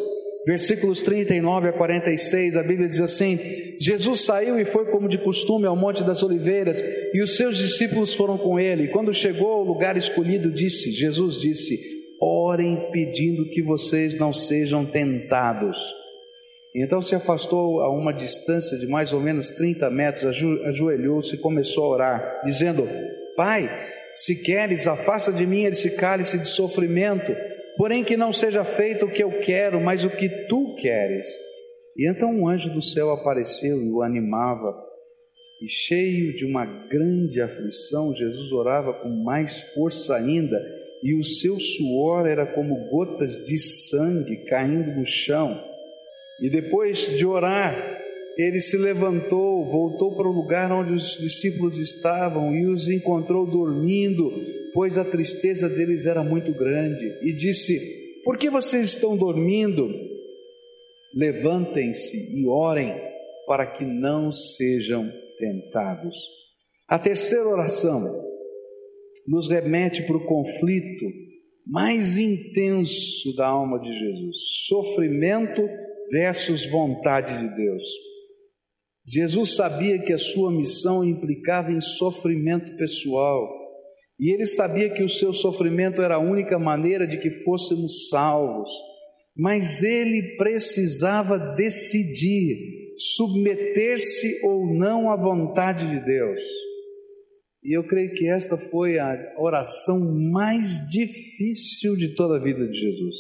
versículos 0.45 1.01
39 1.01 1.69
a 1.69 1.73
46. 1.73 2.55
A 2.55 2.63
Bíblia 2.63 2.87
diz 2.87 3.01
assim: 3.01 3.39
Jesus 3.79 4.21
saiu 4.21 4.59
e 4.59 4.65
foi 4.65 4.85
como 4.85 5.09
de 5.09 5.17
costume 5.17 5.65
ao 5.65 5.75
Monte 5.75 6.03
das 6.03 6.21
Oliveiras, 6.23 6.83
e 7.13 7.21
os 7.21 7.35
seus 7.35 7.57
discípulos 7.57 8.13
foram 8.13 8.37
com 8.37 8.59
ele. 8.59 8.89
Quando 8.89 9.13
chegou 9.13 9.51
ao 9.51 9.63
lugar 9.63 9.97
escolhido, 9.97 10.51
disse: 10.51 10.91
Jesus 10.91 11.41
disse: 11.41 11.79
Orem 12.21 12.89
pedindo 12.91 13.49
que 13.49 13.61
vocês 13.61 14.17
não 14.17 14.33
sejam 14.33 14.85
tentados. 14.85 15.77
Então 16.75 17.01
se 17.01 17.15
afastou 17.15 17.79
a 17.79 17.89
uma 17.89 18.13
distância 18.13 18.77
de 18.77 18.85
mais 18.85 19.13
ou 19.13 19.21
menos 19.21 19.51
30 19.51 19.89
metros, 19.89 20.25
ajoelhou-se 20.65 21.35
e 21.35 21.39
começou 21.39 21.85
a 21.85 21.89
orar, 21.89 22.41
dizendo: 22.43 22.87
Pai, 23.37 23.69
se 24.13 24.35
queres, 24.35 24.85
afasta 24.85 25.31
de 25.31 25.47
mim 25.47 25.63
esse 25.63 25.91
cálice 25.91 26.37
de 26.37 26.47
sofrimento, 26.47 27.33
porém 27.77 28.03
que 28.03 28.17
não 28.17 28.32
seja 28.32 28.63
feito 28.63 29.05
o 29.05 29.12
que 29.12 29.24
eu 29.24 29.39
quero, 29.39 29.79
mas 29.82 30.03
o 30.03 30.10
que 30.10 30.29
tu 30.48 30.75
queres? 30.75 31.27
E 31.98 32.10
então 32.10 32.29
um 32.29 32.48
anjo 32.48 32.74
do 32.74 32.82
céu 32.82 33.12
apareceu 33.12 33.82
e 33.82 33.89
o 33.89 34.01
animava. 34.01 34.75
E 35.62 35.70
cheio 35.70 36.36
de 36.36 36.46
uma 36.46 36.65
grande 36.65 37.41
aflição, 37.41 38.13
Jesus 38.13 38.51
orava 38.51 38.94
com 38.94 39.10
mais 39.10 39.62
força 39.74 40.15
ainda, 40.15 40.58
e 41.01 41.17
o 41.17 41.24
seu 41.24 41.58
suor 41.60 42.27
era 42.27 42.46
como 42.46 42.89
gotas 42.89 43.46
de 43.46 43.58
sangue 43.58 44.46
caindo 44.46 44.91
no 44.91 45.05
chão. 45.05 45.63
E 46.41 46.50
depois 46.50 47.17
de 47.17 47.25
orar, 47.25 48.01
ele 48.38 48.60
se 48.60 48.77
levantou, 48.77 49.65
voltou 49.72 50.15
para 50.15 50.27
o 50.27 50.34
lugar 50.34 50.72
onde 50.72 50.94
os 50.94 51.17
discípulos 51.17 51.79
estavam 51.79 52.53
e 52.53 52.67
os 52.67 52.89
encontrou 52.89 53.46
dormindo, 53.50 54.29
pois 54.75 54.98
a 54.98 55.05
tristeza 55.05 55.70
deles 55.70 56.05
era 56.05 56.22
muito 56.22 56.53
grande, 56.53 57.05
e 57.24 57.34
disse: 57.34 58.22
Por 58.25 58.38
que 58.38 58.50
vocês 58.50 58.91
estão 58.91 59.15
dormindo? 59.15 59.89
Levantem-se 61.15 62.17
e 62.38 62.46
orem 62.46 62.94
para 63.48 63.65
que 63.65 63.86
não 63.86 64.34
sejam 64.34 65.10
tentados. 65.39 66.13
A 66.89 67.00
terceira 67.00 67.48
oração 67.48 68.03
nos 69.25 69.48
remete 69.50 70.03
para 70.03 70.17
o 70.17 70.25
conflito 70.25 71.05
mais 71.65 72.17
intenso 72.17 73.34
da 73.38 73.48
alma 73.48 73.79
de 73.79 73.88
Jesus: 73.88 74.36
sofrimento 74.67 75.62
versus 76.12 76.70
vontade 76.70 77.48
de 77.48 77.55
Deus. 77.55 77.84
Jesus 79.08 79.55
sabia 79.55 80.00
que 80.00 80.12
a 80.12 80.17
sua 80.17 80.51
missão 80.51 81.01
implicava 81.01 81.72
em 81.72 81.79
sofrimento 81.79 82.75
pessoal, 82.75 83.64
e 84.19 84.34
ele 84.34 84.45
sabia 84.45 84.89
que 84.89 85.03
o 85.03 85.10
seu 85.10 85.34
sofrimento 85.34 86.01
era 86.01 86.15
a 86.15 86.19
única 86.19 86.57
maneira 86.57 87.05
de 87.05 87.17
que 87.17 87.29
fôssemos 87.43 88.07
salvos, 88.10 88.69
mas 89.36 89.84
ele 89.84 90.38
precisava 90.38 91.38
decidir 91.55 92.86
submeter-se 92.98 94.45
ou 94.45 94.74
não 94.74 95.12
à 95.12 95.17
vontade 95.17 95.86
de 95.88 96.05
Deus. 96.05 96.41
E 97.62 97.75
eu 97.77 97.84
creio 97.86 98.13
que 98.13 98.29
esta 98.29 98.57
foi 98.57 99.00
a 99.00 99.34
oração 99.38 100.00
mais 100.31 100.88
difícil 100.89 101.95
de 101.98 102.15
toda 102.15 102.38
a 102.38 102.39
vida 102.39 102.65
de 102.65 102.79
Jesus, 102.79 103.15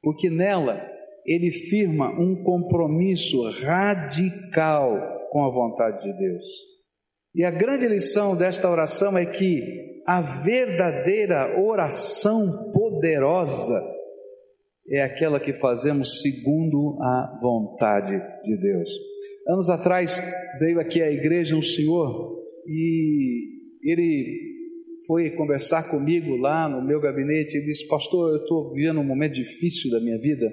porque 0.00 0.30
nela 0.30 0.80
ele 1.26 1.50
firma 1.50 2.08
um 2.18 2.42
compromisso 2.44 3.42
radical 3.50 5.28
com 5.30 5.44
a 5.44 5.50
vontade 5.50 6.02
de 6.04 6.16
Deus. 6.16 6.44
E 7.36 7.44
a 7.44 7.50
grande 7.50 7.86
lição 7.86 8.34
desta 8.34 8.70
oração 8.70 9.18
é 9.18 9.26
que 9.26 10.00
a 10.06 10.22
verdadeira 10.22 11.60
oração 11.60 12.72
poderosa 12.72 13.78
é 14.88 15.02
aquela 15.02 15.38
que 15.38 15.52
fazemos 15.52 16.22
segundo 16.22 16.96
a 16.98 17.38
vontade 17.42 18.16
de 18.42 18.56
Deus. 18.56 18.88
Anos 19.46 19.68
atrás 19.68 20.18
veio 20.58 20.80
aqui 20.80 21.02
à 21.02 21.10
igreja 21.12 21.54
um 21.54 21.60
senhor 21.60 22.42
e 22.66 23.50
ele 23.82 24.56
foi 25.06 25.30
conversar 25.32 25.90
comigo 25.90 26.36
lá 26.36 26.66
no 26.66 26.82
meu 26.82 27.02
gabinete 27.02 27.58
e 27.58 27.66
disse: 27.66 27.86
Pastor, 27.86 28.30
eu 28.30 28.42
estou 28.44 28.72
vivendo 28.72 29.00
um 29.00 29.04
momento 29.04 29.34
difícil 29.34 29.90
da 29.90 30.00
minha 30.00 30.18
vida 30.18 30.50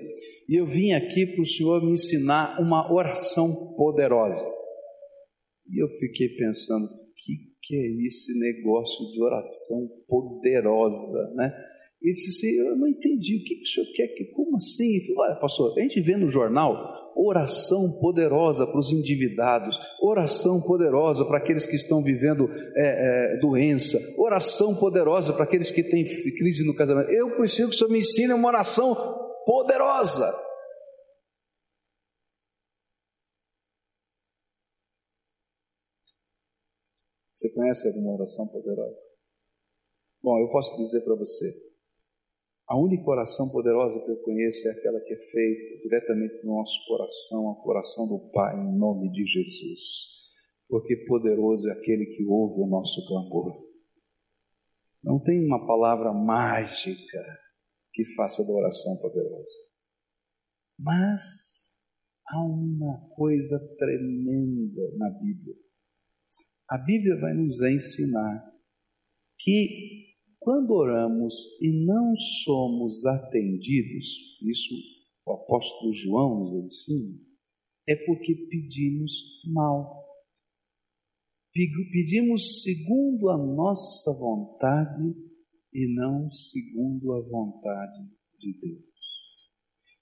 e 0.49 0.59
eu 0.59 0.65
vim 0.65 0.91
aqui 0.91 1.25
para 1.25 1.41
o 1.43 1.47
Senhor 1.47 1.81
me 1.81 1.93
ensinar 1.93 2.59
uma 2.59 2.91
oração 2.91 3.73
poderosa. 3.77 4.62
E 5.69 5.81
eu 5.81 5.89
fiquei 5.89 6.29
pensando: 6.29 6.87
que 7.15 7.53
que 7.63 7.75
é 7.75 8.05
esse 8.05 8.37
negócio 8.39 9.09
de 9.11 9.23
oração 9.23 9.77
poderosa, 10.07 11.31
né? 11.35 11.51
Ele 12.01 12.13
disse 12.13 12.29
assim: 12.29 12.59
Eu 12.59 12.75
não 12.75 12.87
entendi, 12.87 13.37
o 13.37 13.43
que, 13.43 13.55
que 13.55 13.63
o 13.63 13.65
senhor 13.65 13.87
quer 13.93 14.07
que, 14.09 14.25
como 14.33 14.57
assim? 14.57 14.95
Ele 14.95 15.05
falou: 15.07 15.23
Olha, 15.23 15.39
pastor, 15.39 15.79
a 15.79 15.81
gente 15.81 16.01
vê 16.01 16.17
no 16.17 16.27
jornal 16.27 17.01
oração 17.15 17.99
poderosa 18.01 18.65
para 18.65 18.79
os 18.79 18.91
endividados, 18.91 19.79
oração 20.01 20.59
poderosa 20.61 21.23
para 21.23 21.37
aqueles 21.37 21.65
que 21.65 21.75
estão 21.75 22.03
vivendo 22.03 22.49
é, 22.75 23.35
é, 23.35 23.39
doença, 23.39 23.99
oração 24.17 24.75
poderosa 24.75 25.31
para 25.31 25.43
aqueles 25.43 25.71
que 25.71 25.83
têm 25.83 26.03
crise 26.03 26.65
no 26.65 26.75
casamento. 26.75 27.09
Eu 27.11 27.37
preciso 27.37 27.69
que 27.69 27.75
o 27.75 27.77
senhor 27.77 27.91
me 27.91 27.99
ensine 27.99 28.33
uma 28.33 28.49
oração 28.49 28.95
poderosa. 29.45 30.29
Você 37.43 37.49
conhece 37.49 37.85
alguma 37.89 38.13
oração 38.13 38.47
poderosa? 38.47 39.01
Bom, 40.21 40.39
eu 40.39 40.49
posso 40.49 40.77
dizer 40.77 41.01
para 41.01 41.13
você, 41.13 41.51
a 42.69 42.79
única 42.79 43.03
oração 43.03 43.49
poderosa 43.49 43.99
que 43.99 44.11
eu 44.11 44.23
conheço 44.23 44.65
é 44.65 44.71
aquela 44.71 45.01
que 45.01 45.13
é 45.13 45.17
feita 45.17 45.81
diretamente 45.81 46.45
no 46.45 46.55
nosso 46.55 46.79
coração, 46.87 47.47
ao 47.47 47.61
coração 47.61 48.07
do 48.07 48.31
Pai, 48.31 48.55
em 48.57 48.77
nome 48.77 49.11
de 49.11 49.25
Jesus. 49.25 49.81
Porque 50.69 50.95
poderoso 51.05 51.67
é 51.67 51.73
aquele 51.73 52.05
que 52.15 52.23
ouve 52.23 52.61
o 52.61 52.65
nosso 52.65 53.05
clamor. 53.09 53.61
Não 55.03 55.21
tem 55.21 55.45
uma 55.45 55.67
palavra 55.67 56.13
mágica 56.13 57.25
que 57.91 58.05
faça 58.15 58.41
da 58.45 58.53
oração 58.53 58.95
poderosa. 59.01 59.59
Mas 60.79 61.21
há 62.25 62.41
uma 62.41 63.05
coisa 63.17 63.59
tremenda 63.77 64.95
na 64.95 65.09
Bíblia. 65.09 65.55
A 66.69 66.77
Bíblia 66.77 67.19
vai 67.19 67.33
nos 67.33 67.61
ensinar 67.61 68.51
que 69.39 70.13
quando 70.39 70.71
oramos 70.71 71.33
e 71.61 71.85
não 71.85 72.15
somos 72.43 73.05
atendidos, 73.05 74.39
isso 74.41 74.73
o 75.25 75.33
apóstolo 75.33 75.93
João 75.93 76.39
nos 76.41 76.65
ensina, 76.65 77.17
é 77.87 77.95
porque 78.05 78.35
pedimos 78.49 79.41
mal. 79.53 80.03
Pedimos 81.53 82.63
segundo 82.63 83.29
a 83.29 83.37
nossa 83.37 84.11
vontade 84.13 85.15
e 85.73 85.93
não 85.93 86.29
segundo 86.31 87.13
a 87.13 87.21
vontade 87.21 88.09
de 88.39 88.59
Deus. 88.59 88.83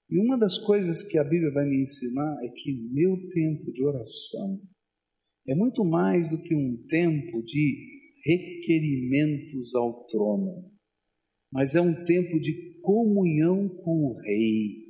E 0.10 0.20
uma 0.20 0.38
das 0.38 0.58
coisas 0.58 1.04
que 1.04 1.18
a 1.18 1.24
Bíblia 1.24 1.52
vai 1.52 1.66
me 1.66 1.82
ensinar 1.82 2.38
é 2.44 2.50
que 2.50 2.72
meu 2.92 3.16
tempo 3.30 3.72
de 3.72 3.84
oração 3.84 4.62
é 5.48 5.56
muito 5.56 5.84
mais 5.84 6.30
do 6.30 6.42
que 6.42 6.56
um 6.56 6.78
tempo 6.88 7.42
de 7.44 7.92
requerimentos 8.26 9.74
ao 9.76 10.06
trono, 10.06 10.72
mas 11.52 11.76
é 11.76 11.82
um 11.82 12.06
tempo 12.06 12.40
de 12.40 12.80
comunhão 12.82 13.68
com 13.68 14.06
o 14.06 14.18
Rei, 14.22 14.86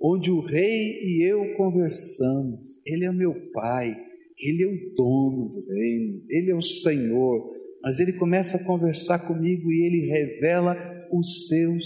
onde 0.00 0.30
o 0.30 0.40
Rei 0.40 1.00
e 1.02 1.22
eu 1.22 1.56
conversamos. 1.56 2.82
Ele 2.84 3.04
é 3.04 3.12
meu 3.12 3.50
Pai, 3.52 3.96
Ele 4.38 4.62
é 4.64 4.66
o 4.66 4.94
dono 4.94 5.48
do 5.54 5.72
reino, 5.72 6.24
Ele 6.28 6.50
é 6.50 6.54
o 6.54 6.62
Senhor, 6.62 7.52
mas 7.82 8.00
Ele 8.00 8.12
começa 8.14 8.56
a 8.56 8.64
conversar 8.64 9.26
comigo 9.26 9.70
e 9.70 9.86
Ele 9.86 10.10
revela 10.10 10.76
os 11.12 11.46
seus 11.46 11.84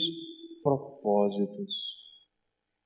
propósitos. 0.63 1.91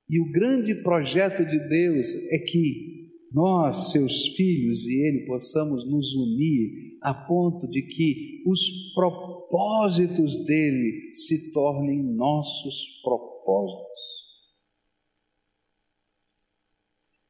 E 0.09 0.19
o 0.19 0.31
grande 0.31 0.75
projeto 0.83 1.43
de 1.45 1.57
Deus 1.67 2.07
é 2.29 2.37
que 2.37 3.04
nós, 3.31 3.91
seus 3.91 4.27
filhos 4.35 4.85
e 4.85 5.07
Ele, 5.07 5.25
possamos 5.25 5.85
nos 5.89 6.15
unir 6.15 6.97
a 7.01 7.13
ponto 7.13 7.67
de 7.67 7.81
que 7.83 8.43
os 8.47 8.93
propósitos 8.93 10.45
dele 10.45 11.13
se 11.13 11.51
tornem 11.51 12.01
nossos 12.01 13.01
propósitos. 13.03 14.25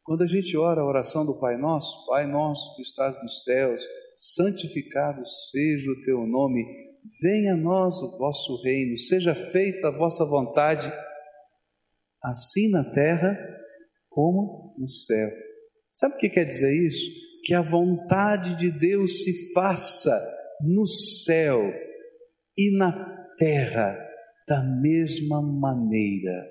Quando 0.04 0.22
a 0.22 0.28
gente 0.28 0.56
ora 0.56 0.82
a 0.82 0.86
oração 0.86 1.26
do 1.26 1.40
Pai 1.40 1.58
Nosso, 1.58 2.06
Pai 2.06 2.28
Nosso 2.28 2.76
que 2.76 2.84
estás 2.84 3.20
nos 3.24 3.44
céus, 3.44 3.82
santificado 4.16 5.26
seja 5.26 5.90
o 5.90 6.02
teu 6.04 6.28
nome, 6.28 6.64
venha 7.22 7.54
a 7.54 7.58
nós 7.58 7.98
o 7.98 8.18
vosso 8.18 8.62
reino, 8.62 8.98
seja 8.98 9.34
feita 9.34 9.88
a 9.88 9.98
vossa 9.98 10.24
vontade, 10.24 10.92
assim 12.24 12.70
na 12.70 12.84
terra 12.94 13.36
como 14.08 14.76
no 14.78 14.88
céu. 14.88 15.45
Sabe 15.96 16.16
o 16.16 16.18
que 16.18 16.30
quer 16.30 16.46
dizer 16.46 16.74
isso? 16.74 17.26
que 17.46 17.54
a 17.54 17.62
vontade 17.62 18.58
de 18.58 18.72
Deus 18.72 19.24
se 19.24 19.54
faça 19.54 20.20
no 20.60 20.88
céu 20.88 21.72
e 22.58 22.76
na 22.76 22.92
terra 23.38 23.96
da 24.48 24.64
mesma 24.64 25.42
maneira. 25.44 26.44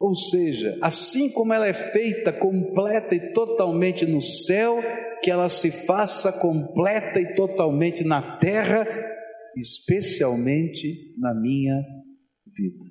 Ou 0.00 0.16
seja, 0.16 0.78
assim 0.80 1.30
como 1.32 1.52
ela 1.52 1.66
é 1.66 1.74
feita 1.74 2.32
completa 2.32 3.14
e 3.14 3.34
totalmente 3.34 4.06
no 4.06 4.22
céu, 4.22 4.78
que 5.22 5.30
ela 5.30 5.50
se 5.50 5.70
faça 5.70 6.32
completa 6.32 7.20
e 7.20 7.34
totalmente 7.34 8.02
na 8.02 8.38
terra, 8.38 8.86
especialmente 9.56 11.14
na 11.18 11.34
minha 11.34 11.82
vida. 12.46 12.87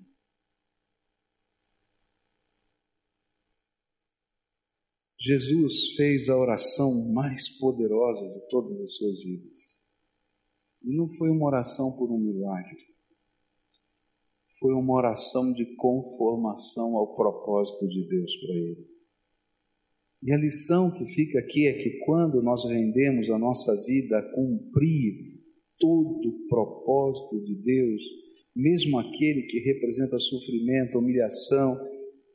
Jesus 5.19 5.95
fez 5.95 6.29
a 6.29 6.37
oração 6.37 7.11
mais 7.11 7.49
poderosa 7.57 8.27
de 8.33 8.47
todas 8.49 8.79
as 8.79 8.95
suas 8.95 9.23
vidas. 9.23 9.57
E 10.83 10.95
não 10.95 11.09
foi 11.09 11.29
uma 11.29 11.47
oração 11.47 11.91
por 11.97 12.11
um 12.11 12.19
milagre. 12.19 12.85
foi 14.59 14.73
uma 14.73 14.95
oração 14.95 15.53
de 15.53 15.75
conformação 15.75 16.97
ao 16.97 17.15
propósito 17.15 17.87
de 17.87 18.07
Deus 18.07 18.35
para 18.37 18.55
ele. 18.55 18.87
E 20.23 20.33
a 20.33 20.37
lição 20.37 20.91
que 20.91 21.05
fica 21.05 21.37
aqui 21.37 21.67
é 21.67 21.73
que 21.73 21.99
quando 21.99 22.41
nós 22.41 22.65
rendemos 22.65 23.29
a 23.29 23.37
nossa 23.37 23.75
vida 23.85 24.17
a 24.17 24.33
cumprir 24.33 25.37
todo 25.79 26.27
o 26.27 26.47
propósito 26.47 27.39
de 27.43 27.53
Deus, 27.53 28.01
mesmo 28.55 28.97
aquele 28.97 29.43
que 29.43 29.59
representa 29.59 30.17
sofrimento, 30.17 30.97
humilhação, 30.97 31.77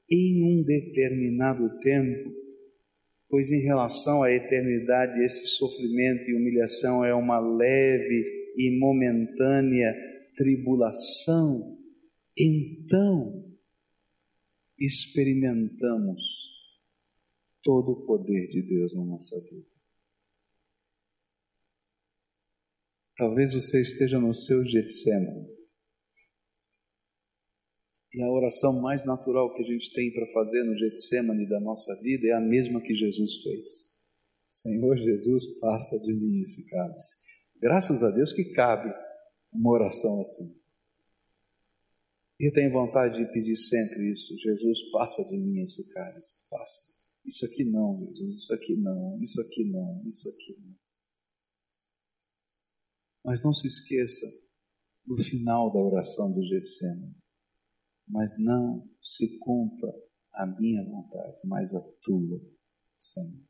em 0.09 0.45
um 0.45 0.62
determinado 0.62 1.68
tempo, 1.81 2.42
pois 3.33 3.51
em 3.51 3.62
relação 3.62 4.23
à 4.23 4.31
eternidade, 4.31 5.25
esse 5.25 5.47
sofrimento 5.57 6.29
e 6.29 6.35
humilhação 6.35 7.03
é 7.03 7.14
uma 7.14 7.40
leve 7.40 8.53
e 8.59 8.79
momentânea 8.79 9.90
tribulação, 10.37 11.79
então 12.37 13.51
experimentamos 14.79 16.21
todo 17.62 17.92
o 17.92 18.05
poder 18.05 18.49
de 18.49 18.61
Deus 18.61 18.95
na 18.95 19.03
nossa 19.03 19.40
vida. 19.40 19.81
Talvez 23.16 23.55
você 23.55 23.81
esteja 23.81 24.21
no 24.21 24.35
seu 24.35 24.62
Getsemane. 24.62 25.62
E 28.14 28.22
a 28.22 28.31
oração 28.31 28.81
mais 28.81 29.05
natural 29.07 29.55
que 29.55 29.62
a 29.62 29.66
gente 29.66 29.92
tem 29.94 30.12
para 30.12 30.27
fazer 30.33 30.62
no 30.64 30.77
Getsemane 30.77 31.48
da 31.48 31.59
nossa 31.61 31.94
vida 32.03 32.27
é 32.27 32.33
a 32.33 32.40
mesma 32.40 32.81
que 32.83 32.94
Jesus 32.94 33.42
fez. 33.42 33.92
Senhor 34.51 34.96
Jesus, 34.98 35.46
passa 35.59 35.98
de 35.98 36.12
mim 36.12 36.42
esse 36.42 36.68
cálice. 36.68 37.16
Graças 37.59 38.03
a 38.03 38.11
Deus 38.11 38.35
que 38.35 38.53
cabe 38.53 38.92
uma 39.51 39.70
oração 39.70 40.20
assim. 40.20 40.61
E 42.38 42.48
eu 42.48 42.53
tenho 42.53 42.70
vontade 42.70 43.18
de 43.18 43.33
pedir 43.33 43.57
sempre 43.57 44.11
isso. 44.11 44.37
Jesus, 44.37 44.90
passa 44.90 45.25
de 45.25 45.38
mim 45.38 45.62
esse 45.62 45.90
cálice. 45.94 46.46
Passa. 46.51 46.92
Isso 47.25 47.46
aqui 47.46 47.64
não, 47.64 47.98
Jesus, 48.01 48.42
isso 48.42 48.55
aqui 48.55 48.77
não, 48.77 49.22
isso 49.22 49.40
aqui 49.40 49.64
não, 49.70 50.03
isso 50.07 50.29
aqui 50.29 50.57
não. 50.61 50.75
Mas 53.25 53.42
não 53.42 53.55
se 53.55 53.68
esqueça 53.68 54.27
do 55.07 55.16
final 55.22 55.72
da 55.72 55.79
oração 55.79 56.33
do 56.33 56.42
Getsemane. 56.44 57.22
Mas 58.12 58.38
não 58.38 58.88
se 59.01 59.38
cumpra 59.40 59.92
a 60.35 60.46
minha 60.46 60.85
vontade, 60.85 61.38
mas 61.44 61.75
a 61.75 61.81
tua, 62.03 62.40
Senhor. 62.96 63.42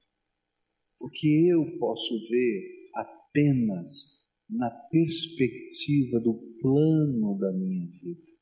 Porque 0.98 1.29
eu 1.51 1.79
posso 1.79 2.14
ver 2.31 2.90
apenas 2.94 4.22
na 4.48 4.70
perspectiva 4.70 6.18
do 6.20 6.35
plano 6.61 7.37
da 7.38 7.53
minha 7.53 7.87
vida 8.01 8.33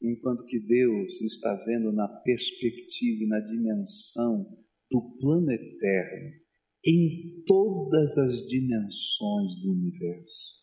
enquanto 0.00 0.44
que 0.44 0.60
Deus 0.60 1.20
está 1.20 1.54
vendo 1.64 1.92
na 1.92 2.08
perspectiva 2.08 3.24
e 3.24 3.26
na 3.26 3.40
dimensão 3.40 4.44
do 4.90 5.18
plano 5.18 5.50
eterno, 5.50 6.40
em 6.84 7.42
todas 7.44 8.16
as 8.16 8.46
dimensões 8.46 9.60
do 9.60 9.72
universo. 9.72 10.54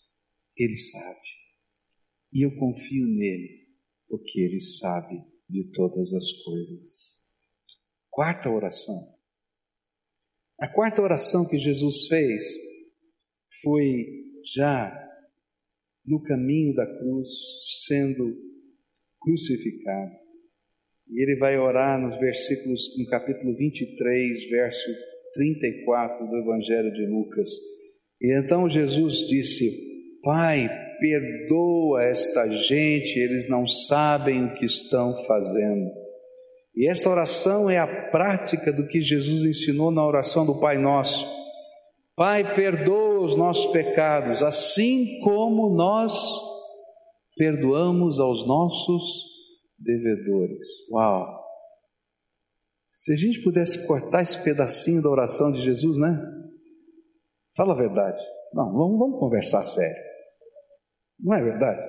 Ele 0.57 0.75
sabe. 0.75 1.27
E 2.33 2.45
eu 2.45 2.55
confio 2.57 3.05
nele, 3.07 3.64
porque 4.07 4.41
ele 4.41 4.59
sabe 4.59 5.15
de 5.49 5.71
todas 5.71 6.13
as 6.13 6.31
coisas. 6.43 7.25
Quarta 8.09 8.49
oração. 8.49 9.15
A 10.59 10.67
quarta 10.67 11.01
oração 11.01 11.47
que 11.47 11.57
Jesus 11.57 12.07
fez 12.07 12.43
foi 13.61 14.05
já 14.53 15.05
no 16.05 16.21
caminho 16.21 16.73
da 16.75 16.85
cruz, 16.85 17.29
sendo 17.87 18.35
crucificado. 19.19 20.11
E 21.09 21.21
ele 21.21 21.37
vai 21.37 21.57
orar 21.57 21.99
nos 21.99 22.17
versículos, 22.17 22.81
no 22.97 23.05
capítulo 23.07 23.55
23, 23.55 24.49
verso 24.49 24.87
34 25.33 26.27
do 26.27 26.37
Evangelho 26.37 26.91
de 26.91 27.05
Lucas. 27.07 27.49
E 28.21 28.39
então 28.39 28.69
Jesus 28.69 29.27
disse: 29.27 29.69
Pai, 30.23 30.67
perdoa 30.99 32.03
esta 32.03 32.47
gente, 32.47 33.19
eles 33.19 33.49
não 33.49 33.67
sabem 33.67 34.45
o 34.45 34.53
que 34.53 34.65
estão 34.65 35.15
fazendo. 35.25 35.91
E 36.75 36.89
esta 36.89 37.09
oração 37.09 37.69
é 37.69 37.77
a 37.77 38.09
prática 38.11 38.71
do 38.71 38.87
que 38.87 39.01
Jesus 39.01 39.43
ensinou 39.43 39.91
na 39.91 40.05
oração 40.05 40.45
do 40.45 40.59
Pai 40.59 40.77
Nosso. 40.77 41.25
Pai, 42.15 42.55
perdoa 42.55 43.19
os 43.23 43.35
nossos 43.35 43.71
pecados, 43.71 44.41
assim 44.41 45.19
como 45.21 45.75
nós 45.75 46.13
perdoamos 47.37 48.19
aos 48.19 48.45
nossos 48.47 49.23
devedores. 49.77 50.67
Uau! 50.91 51.45
Se 52.89 53.13
a 53.13 53.15
gente 53.15 53.41
pudesse 53.41 53.85
cortar 53.85 54.21
esse 54.21 54.41
pedacinho 54.41 55.01
da 55.01 55.09
oração 55.09 55.51
de 55.51 55.61
Jesus, 55.61 55.97
né? 55.97 56.17
Fala 57.55 57.73
a 57.73 57.77
verdade. 57.77 58.23
Não, 58.53 58.71
vamos, 58.71 58.97
vamos 58.97 59.19
conversar 59.19 59.63
sério. 59.63 60.14
Não 61.19 61.35
é 61.35 61.41
verdade? 61.41 61.81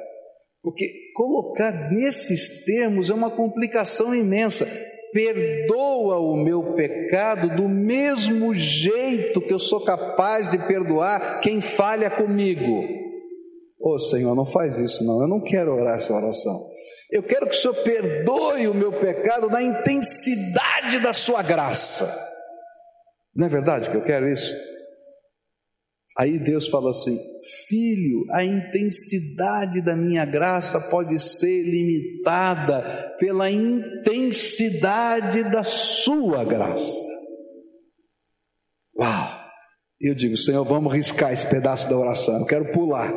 Porque 0.63 1.13
colocar 1.15 1.93
nesses 1.93 2.65
termos 2.65 3.09
é 3.09 3.15
uma 3.15 3.31
complicação 3.31 4.15
imensa. 4.15 4.67
Perdoa 5.13 6.19
o 6.19 6.37
meu 6.37 6.75
pecado 6.75 7.55
do 7.55 7.69
mesmo 7.69 8.55
jeito 8.55 9.41
que 9.41 9.53
eu 9.53 9.59
sou 9.59 9.85
capaz 9.85 10.51
de 10.51 10.59
perdoar 10.59 11.41
quem 11.41 11.61
falha 11.61 12.11
comigo. 12.11 12.83
Ô 13.79 13.95
oh, 13.95 13.99
Senhor, 13.99 14.35
não 14.35 14.45
faz 14.45 14.79
isso 14.79 15.05
não, 15.05 15.23
eu 15.23 15.29
não 15.29 15.41
quero 15.41 15.73
orar 15.73 15.97
essa 15.97 16.13
oração. 16.13 16.61
Eu 17.11 17.23
quero 17.23 17.47
que 17.47 17.55
o 17.55 17.59
Senhor 17.59 17.77
perdoe 17.85 18.67
o 18.67 18.75
meu 18.75 18.93
pecado 18.99 19.49
na 19.49 19.63
intensidade 19.63 20.99
da 21.01 21.13
sua 21.13 21.43
graça. 21.43 22.13
Não 23.35 23.47
é 23.47 23.49
verdade 23.49 23.89
que 23.89 23.97
eu 23.97 24.03
quero 24.03 24.29
isso? 24.29 24.53
Aí 26.19 26.39
Deus 26.39 26.69
fala 26.69 26.91
assim: 26.91 27.19
Filho, 27.69 28.25
a 28.33 28.43
intensidade 28.43 29.83
da 29.83 29.95
minha 29.95 30.25
graça 30.25 30.81
pode 30.81 31.19
ser 31.19 31.63
limitada 31.63 33.15
pela 33.19 33.51
intensidade 33.51 35.45
da 35.45 35.63
sua 35.63 36.45
graça. 36.45 37.05
Uau! 38.99 39.37
Eu 40.01 40.15
digo, 40.15 40.37
Senhor, 40.37 40.65
vamos 40.65 40.93
riscar 40.93 41.33
esse 41.33 41.47
pedaço 41.49 41.89
da 41.89 41.97
oração, 41.97 42.39
eu 42.39 42.47
quero 42.47 42.73
pular. 42.73 43.13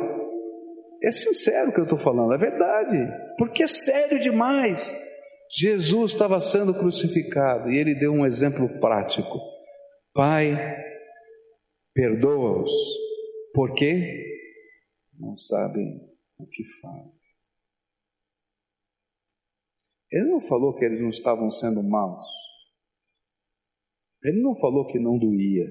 É 1.02 1.10
sincero 1.10 1.70
o 1.70 1.74
que 1.74 1.80
eu 1.80 1.84
estou 1.84 1.98
falando, 1.98 2.34
é 2.34 2.38
verdade, 2.38 2.96
porque 3.38 3.62
é 3.62 3.68
sério 3.68 4.20
demais. 4.20 4.94
Jesus 5.58 6.12
estava 6.12 6.38
sendo 6.40 6.74
crucificado 6.74 7.70
e 7.70 7.76
ele 7.76 7.94
deu 7.94 8.12
um 8.12 8.26
exemplo 8.26 8.68
prático. 8.78 9.38
Pai, 10.14 10.56
perdoa-os, 11.94 12.70
porque 13.54 14.26
não 15.18 15.36
sabem 15.36 16.00
o 16.38 16.46
que 16.46 16.64
fazem. 16.80 17.20
Ele 20.10 20.30
não 20.30 20.40
falou 20.40 20.74
que 20.76 20.84
eles 20.84 21.00
não 21.00 21.10
estavam 21.10 21.50
sendo 21.50 21.82
maus. 21.82 22.26
Ele 24.22 24.40
não 24.42 24.56
falou 24.56 24.86
que 24.86 24.98
não 24.98 25.18
doía 25.18 25.66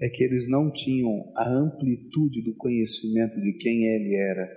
é 0.00 0.08
que 0.08 0.24
eles 0.24 0.48
não 0.48 0.72
tinham 0.72 1.30
a 1.36 1.46
amplitude 1.46 2.42
do 2.42 2.56
conhecimento 2.56 3.38
de 3.38 3.52
quem 3.58 3.84
ele 3.84 4.16
era 4.16 4.48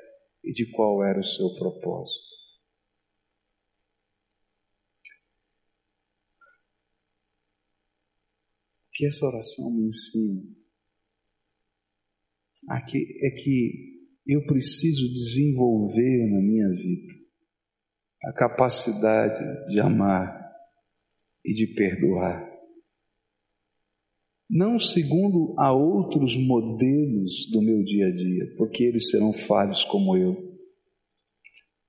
e 0.41 0.53
de 0.53 0.71
qual 0.71 1.03
era 1.03 1.19
o 1.19 1.23
seu 1.23 1.53
propósito. 1.55 2.32
Que 8.93 9.05
essa 9.05 9.25
oração 9.25 9.71
me 9.71 9.87
ensina 9.87 10.43
aqui 12.69 12.97
é 13.21 13.29
que 13.31 13.93
eu 14.25 14.45
preciso 14.45 15.11
desenvolver 15.13 16.29
na 16.29 16.41
minha 16.41 16.69
vida 16.69 17.13
a 18.23 18.33
capacidade 18.33 19.67
de 19.67 19.79
amar 19.81 20.31
e 21.43 21.53
de 21.53 21.67
perdoar. 21.67 22.49
Não 24.49 24.79
segundo 24.79 25.55
a 25.57 25.73
outros 25.73 26.37
modelos 26.37 27.49
do 27.51 27.61
meu 27.61 27.83
dia 27.83 28.07
a 28.07 28.11
dia, 28.11 28.55
porque 28.55 28.83
eles 28.83 29.09
serão 29.09 29.33
falhos 29.33 29.83
como 29.83 30.15
eu, 30.15 30.37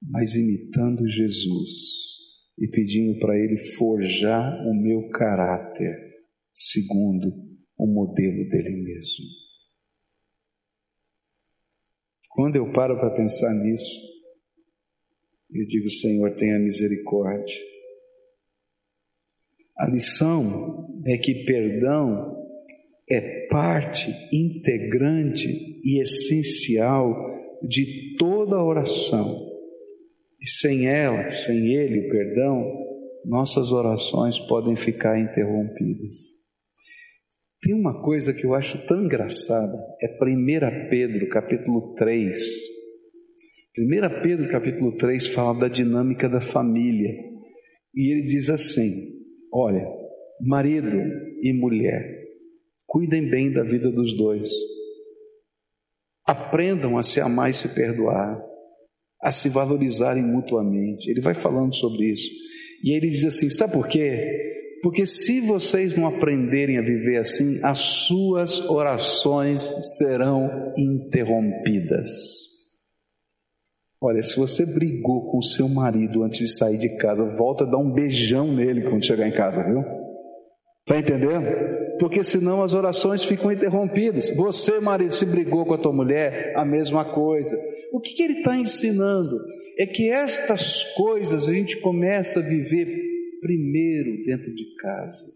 mas 0.02 0.34
imitando 0.34 1.06
Jesus 1.06 1.70
e 2.58 2.66
pedindo 2.68 3.18
para 3.20 3.38
Ele 3.38 3.58
forjar 3.76 4.66
o 4.66 4.74
meu 4.74 5.08
caráter 5.10 6.03
segundo 6.54 7.32
o 7.76 7.86
modelo 7.86 8.48
dele 8.48 8.70
mesmo. 8.70 9.24
Quando 12.30 12.56
eu 12.56 12.72
paro 12.72 12.96
para 12.96 13.14
pensar 13.14 13.52
nisso, 13.54 14.00
eu 15.52 15.66
digo: 15.66 15.90
Senhor, 15.90 16.34
tenha 16.36 16.58
misericórdia. 16.58 17.60
A 19.76 19.88
lição 19.88 21.02
é 21.06 21.18
que 21.18 21.44
perdão 21.44 22.34
é 23.10 23.46
parte 23.48 24.10
integrante 24.32 25.48
e 25.84 26.00
essencial 26.00 27.14
de 27.62 28.16
toda 28.16 28.62
oração, 28.62 29.52
E 30.40 30.46
sem 30.46 30.86
ela, 30.86 31.28
sem 31.30 31.74
ele, 31.74 32.08
perdão, 32.08 32.62
nossas 33.24 33.72
orações 33.72 34.38
podem 34.38 34.76
ficar 34.76 35.18
interrompidas. 35.18 36.34
Tem 37.64 37.72
uma 37.72 38.02
coisa 38.02 38.34
que 38.34 38.44
eu 38.44 38.52
acho 38.52 38.84
tão 38.86 39.06
engraçada, 39.06 39.72
é 40.02 40.22
1 40.22 40.90
Pedro, 40.90 41.26
capítulo 41.30 41.94
3. 41.94 42.36
1 43.78 44.22
Pedro, 44.22 44.48
capítulo 44.50 44.94
3, 44.98 45.28
fala 45.28 45.60
da 45.60 45.68
dinâmica 45.68 46.28
da 46.28 46.42
família. 46.42 47.08
E 47.94 48.12
ele 48.12 48.26
diz 48.26 48.50
assim: 48.50 48.90
Olha, 49.50 49.82
marido 50.42 50.94
e 51.40 51.54
mulher, 51.54 52.26
cuidem 52.86 53.30
bem 53.30 53.50
da 53.50 53.62
vida 53.62 53.90
dos 53.90 54.14
dois. 54.14 54.50
Aprendam 56.26 56.98
a 56.98 57.02
se 57.02 57.18
amar 57.18 57.48
e 57.48 57.54
se 57.54 57.74
perdoar, 57.74 58.44
a 59.22 59.32
se 59.32 59.48
valorizarem 59.48 60.22
mutuamente. 60.22 61.10
Ele 61.10 61.22
vai 61.22 61.34
falando 61.34 61.74
sobre 61.74 62.12
isso. 62.12 62.30
E 62.84 62.94
ele 62.94 63.08
diz 63.08 63.24
assim: 63.24 63.48
sabe 63.48 63.72
por 63.72 63.88
quê? 63.88 64.43
Porque 64.84 65.06
se 65.06 65.40
vocês 65.40 65.96
não 65.96 66.06
aprenderem 66.06 66.76
a 66.76 66.82
viver 66.82 67.16
assim, 67.16 67.58
as 67.62 67.78
suas 67.78 68.60
orações 68.68 69.62
serão 69.96 70.74
interrompidas. 70.76 72.10
Olha, 73.98 74.22
se 74.22 74.36
você 74.36 74.66
brigou 74.66 75.30
com 75.30 75.40
seu 75.40 75.70
marido 75.70 76.22
antes 76.22 76.38
de 76.38 76.48
sair 76.48 76.76
de 76.76 76.98
casa, 76.98 77.24
volta 77.24 77.64
a 77.64 77.66
dar 77.66 77.78
um 77.78 77.90
beijão 77.90 78.52
nele 78.52 78.82
quando 78.82 79.06
chegar 79.06 79.26
em 79.26 79.32
casa, 79.32 79.64
viu? 79.64 79.82
Tá 80.84 80.98
entendendo? 80.98 81.46
porque 81.98 82.24
senão 82.24 82.62
as 82.62 82.74
orações 82.74 83.24
ficam 83.24 83.50
interrompidas. 83.50 84.28
Você, 84.36 84.80
marido, 84.80 85.14
se 85.14 85.24
brigou 85.24 85.64
com 85.64 85.72
a 85.72 85.78
tua 85.78 85.92
mulher, 85.92 86.52
a 86.56 86.64
mesma 86.64 87.04
coisa. 87.04 87.56
O 87.90 88.00
que, 88.00 88.14
que 88.14 88.22
ele 88.22 88.38
está 88.38 88.56
ensinando? 88.56 89.38
É 89.78 89.86
que 89.86 90.10
estas 90.10 90.84
coisas 90.94 91.48
a 91.48 91.52
gente 91.54 91.80
começa 91.80 92.40
a 92.40 92.42
viver 92.42 93.13
primeiro 93.44 94.24
dentro 94.24 94.54
de 94.54 94.74
casa. 94.76 95.30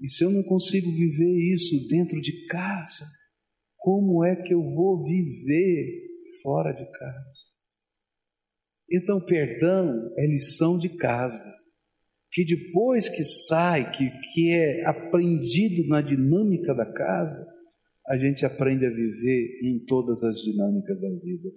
E 0.00 0.08
se 0.08 0.24
eu 0.24 0.30
não 0.30 0.44
consigo 0.44 0.88
viver 0.92 1.52
isso 1.52 1.88
dentro 1.88 2.20
de 2.20 2.46
casa, 2.46 3.04
como 3.76 4.24
é 4.24 4.36
que 4.36 4.54
eu 4.54 4.62
vou 4.62 5.02
viver 5.02 6.06
fora 6.42 6.72
de 6.72 6.84
casa? 6.84 7.56
Então, 8.88 9.24
perdão 9.24 10.12
é 10.16 10.26
lição 10.26 10.78
de 10.78 10.96
casa 10.96 11.52
que 12.30 12.44
depois 12.44 13.08
que 13.08 13.24
sai, 13.24 13.90
que, 13.92 14.10
que 14.32 14.52
é 14.52 14.84
aprendido 14.84 15.88
na 15.88 16.02
dinâmica 16.02 16.74
da 16.74 16.84
casa, 16.84 17.44
a 18.06 18.16
gente 18.16 18.44
aprende 18.44 18.86
a 18.86 18.90
viver 18.90 19.60
em 19.64 19.82
todas 19.86 20.22
as 20.22 20.36
dinâmicas 20.42 21.00
da 21.00 21.08
vida. 21.08 21.48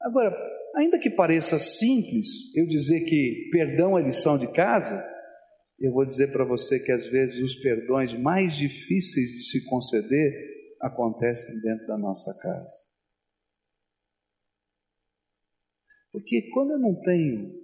Agora, 0.00 0.34
ainda 0.74 0.98
que 0.98 1.10
pareça 1.10 1.58
simples 1.58 2.54
eu 2.56 2.66
dizer 2.66 3.00
que 3.00 3.48
perdão 3.50 3.98
é 3.98 4.02
lição 4.02 4.38
de 4.38 4.52
casa, 4.52 5.04
eu 5.78 5.92
vou 5.92 6.04
dizer 6.06 6.30
para 6.30 6.44
você 6.44 6.78
que 6.78 6.92
às 6.92 7.06
vezes 7.06 7.42
os 7.42 7.56
perdões 7.56 8.12
mais 8.14 8.54
difíceis 8.54 9.30
de 9.30 9.42
se 9.44 9.64
conceder 9.68 10.32
acontecem 10.80 11.60
dentro 11.60 11.86
da 11.86 11.98
nossa 11.98 12.32
casa. 12.40 12.92
Porque 16.12 16.50
quando 16.52 16.72
eu 16.72 16.78
não 16.78 17.00
tenho 17.00 17.62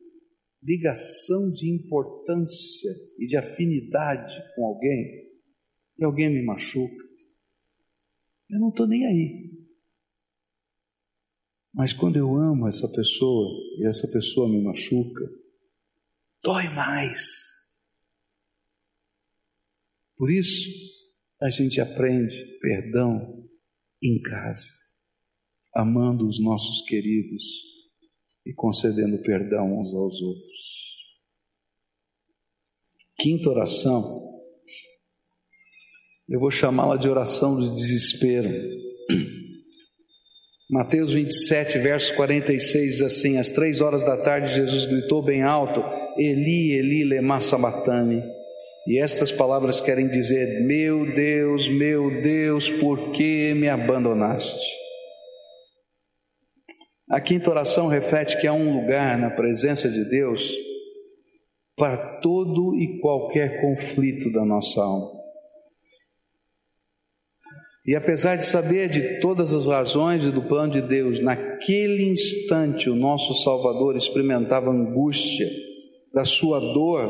ligação 0.63 1.53
de 1.53 1.71
importância 1.71 2.91
e 3.19 3.27
de 3.27 3.37
afinidade 3.37 4.35
com 4.55 4.67
alguém, 4.67 5.29
e 5.99 6.05
alguém 6.05 6.31
me 6.31 6.43
machuca, 6.43 7.05
eu 8.51 8.59
não 8.59 8.71
estou 8.71 8.87
nem 8.87 9.07
aí. 9.07 9.58
Mas 11.79 11.93
quando 11.93 12.17
eu 12.17 12.35
amo 12.35 12.67
essa 12.67 12.89
pessoa 12.89 13.49
e 13.79 13.87
essa 13.87 14.09
pessoa 14.09 14.49
me 14.49 14.61
machuca, 14.61 15.31
dói 16.43 16.69
mais. 16.75 17.23
Por 20.17 20.29
isso, 20.29 20.69
a 21.41 21.49
gente 21.51 21.81
aprende 21.81 22.59
perdão 22.61 23.49
em 24.03 24.21
casa, 24.21 24.73
amando 25.73 26.27
os 26.27 26.43
nossos 26.43 26.83
queridos, 26.83 27.45
e 28.45 28.53
concedendo 28.53 29.23
perdão 29.23 29.79
uns 29.79 29.95
aos 29.95 30.21
outros. 30.21 30.97
Quinta 33.21 33.51
oração, 33.51 34.03
eu 36.29 36.41
vou 36.41 36.51
chamá-la 36.51 36.97
de 36.97 37.09
oração 37.09 37.55
do 37.55 37.73
desespero. 37.73 38.88
Mateus 40.71 41.15
27, 41.15 41.79
verso 41.79 42.15
46 42.15 42.93
diz 42.93 43.03
assim: 43.03 43.39
Às 43.39 43.51
três 43.51 43.81
horas 43.81 44.05
da 44.05 44.19
tarde, 44.19 44.55
Jesus 44.55 44.85
gritou 44.85 45.23
bem 45.23 45.43
alto: 45.43 45.83
Eli, 46.19 46.73
Eli, 46.73 47.05
lema 47.05 47.41
sabatani. 47.41 48.23
E 48.87 49.01
estas 49.01 49.33
palavras 49.33 49.81
querem 49.81 50.09
dizer: 50.09 50.63
Meu 50.67 51.11
Deus, 51.15 51.69
meu 51.69 52.21
Deus, 52.21 52.69
por 52.69 53.13
que 53.13 53.55
me 53.55 53.69
abandonaste? 53.69 54.67
A 57.11 57.19
quinta 57.19 57.49
oração 57.49 57.87
reflete 57.87 58.39
que 58.39 58.47
há 58.47 58.53
um 58.53 58.83
lugar 58.83 59.19
na 59.19 59.31
presença 59.31 59.89
de 59.89 60.05
Deus 60.05 60.55
para 61.75 62.19
todo 62.21 62.75
e 62.75 63.01
qualquer 63.01 63.63
conflito 63.63 64.31
da 64.31 64.45
nossa 64.45 64.83
alma. 64.83 65.18
E 67.89 67.97
apesar 67.97 68.37
de 68.37 68.45
saber 68.45 68.91
de 68.91 69.19
todas 69.19 69.51
as 69.55 69.67
razões 69.67 70.23
e 70.23 70.31
do 70.31 70.43
plano 70.43 70.71
de 70.71 70.83
Deus, 70.83 71.23
naquele 71.23 72.05
instante 72.11 72.91
o 72.91 72.95
nosso 72.95 73.33
Salvador 73.43 73.97
experimentava 73.97 74.69
angústia 74.69 75.49
da 76.13 76.23
sua 76.27 76.61
dor 76.61 77.09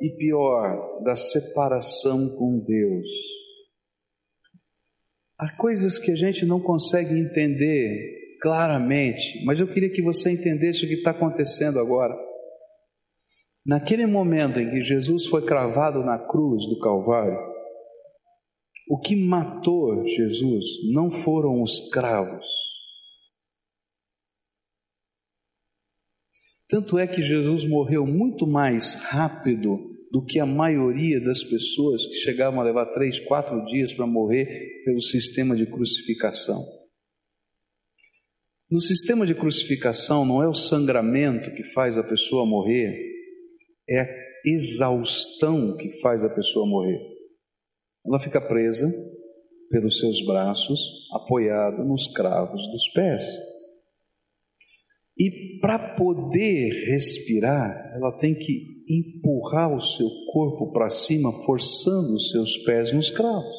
e 0.00 0.16
pior, 0.16 1.02
da 1.02 1.16
separação 1.16 2.28
com 2.38 2.64
Deus. 2.64 3.08
Há 5.36 5.56
coisas 5.56 5.98
que 5.98 6.12
a 6.12 6.16
gente 6.16 6.46
não 6.46 6.60
consegue 6.60 7.18
entender 7.18 8.36
claramente, 8.40 9.44
mas 9.44 9.58
eu 9.58 9.66
queria 9.66 9.90
que 9.90 10.00
você 10.00 10.30
entendesse 10.30 10.84
o 10.84 10.88
que 10.88 10.94
está 10.94 11.10
acontecendo 11.10 11.80
agora. 11.80 12.14
Naquele 13.66 14.06
momento 14.06 14.60
em 14.60 14.70
que 14.70 14.80
Jesus 14.80 15.26
foi 15.26 15.44
cravado 15.44 16.04
na 16.04 16.20
cruz 16.20 16.68
do 16.68 16.78
Calvário, 16.78 17.53
o 18.88 18.98
que 18.98 19.16
matou 19.16 20.06
Jesus 20.06 20.64
não 20.92 21.10
foram 21.10 21.62
os 21.62 21.90
cravos. 21.90 22.44
Tanto 26.68 26.98
é 26.98 27.06
que 27.06 27.22
Jesus 27.22 27.64
morreu 27.64 28.06
muito 28.06 28.46
mais 28.46 28.94
rápido 28.94 29.78
do 30.10 30.24
que 30.24 30.38
a 30.38 30.46
maioria 30.46 31.20
das 31.20 31.42
pessoas 31.42 32.06
que 32.06 32.14
chegavam 32.14 32.60
a 32.60 32.64
levar 32.64 32.86
três, 32.86 33.18
quatro 33.20 33.64
dias 33.66 33.92
para 33.92 34.06
morrer 34.06 34.82
pelo 34.84 35.00
sistema 35.00 35.56
de 35.56 35.66
crucificação. 35.66 36.64
No 38.70 38.80
sistema 38.80 39.26
de 39.26 39.34
crucificação, 39.34 40.24
não 40.24 40.42
é 40.42 40.48
o 40.48 40.54
sangramento 40.54 41.54
que 41.54 41.62
faz 41.72 41.98
a 41.98 42.02
pessoa 42.02 42.46
morrer, 42.46 42.96
é 43.88 44.00
a 44.00 44.06
exaustão 44.44 45.76
que 45.76 46.00
faz 46.00 46.24
a 46.24 46.30
pessoa 46.30 46.66
morrer. 46.66 47.13
Ela 48.06 48.20
fica 48.20 48.40
presa 48.40 48.90
pelos 49.70 49.98
seus 49.98 50.24
braços, 50.24 50.80
apoiada 51.12 51.82
nos 51.84 52.06
cravos 52.12 52.70
dos 52.70 52.88
pés. 52.92 53.22
E 55.18 55.58
para 55.60 55.94
poder 55.96 56.70
respirar, 56.90 57.92
ela 57.94 58.18
tem 58.18 58.34
que 58.34 58.84
empurrar 58.88 59.74
o 59.74 59.80
seu 59.80 60.08
corpo 60.32 60.72
para 60.72 60.90
cima, 60.90 61.32
forçando 61.44 62.14
os 62.14 62.30
seus 62.30 62.58
pés 62.64 62.92
nos 62.92 63.10
cravos. 63.10 63.56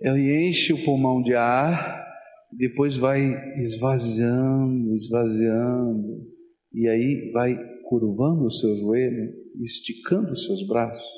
Ela 0.00 0.18
enche 0.18 0.72
o 0.72 0.84
pulmão 0.84 1.22
de 1.22 1.34
ar 1.34 2.08
depois 2.52 2.96
vai 2.96 3.20
esvaziando, 3.60 4.96
esvaziando, 4.96 6.26
e 6.72 6.88
aí 6.88 7.30
vai 7.32 7.54
curvando 7.84 8.44
o 8.44 8.50
seu 8.50 8.74
joelho, 8.76 9.32
esticando 9.62 10.32
os 10.32 10.46
seus 10.46 10.66
braços. 10.66 11.17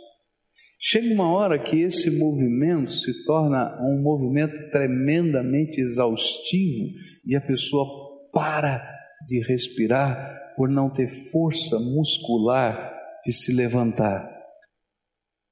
Chega 0.82 1.12
uma 1.12 1.30
hora 1.30 1.62
que 1.62 1.82
esse 1.82 2.10
movimento 2.10 2.90
se 2.90 3.24
torna 3.26 3.78
um 3.82 4.00
movimento 4.00 4.70
tremendamente 4.70 5.78
exaustivo 5.78 6.96
e 7.26 7.36
a 7.36 7.40
pessoa 7.40 7.84
para 8.32 8.82
de 9.28 9.46
respirar 9.46 10.54
por 10.56 10.70
não 10.70 10.90
ter 10.90 11.06
força 11.30 11.78
muscular 11.78 12.98
de 13.22 13.30
se 13.30 13.52
levantar. 13.52 14.26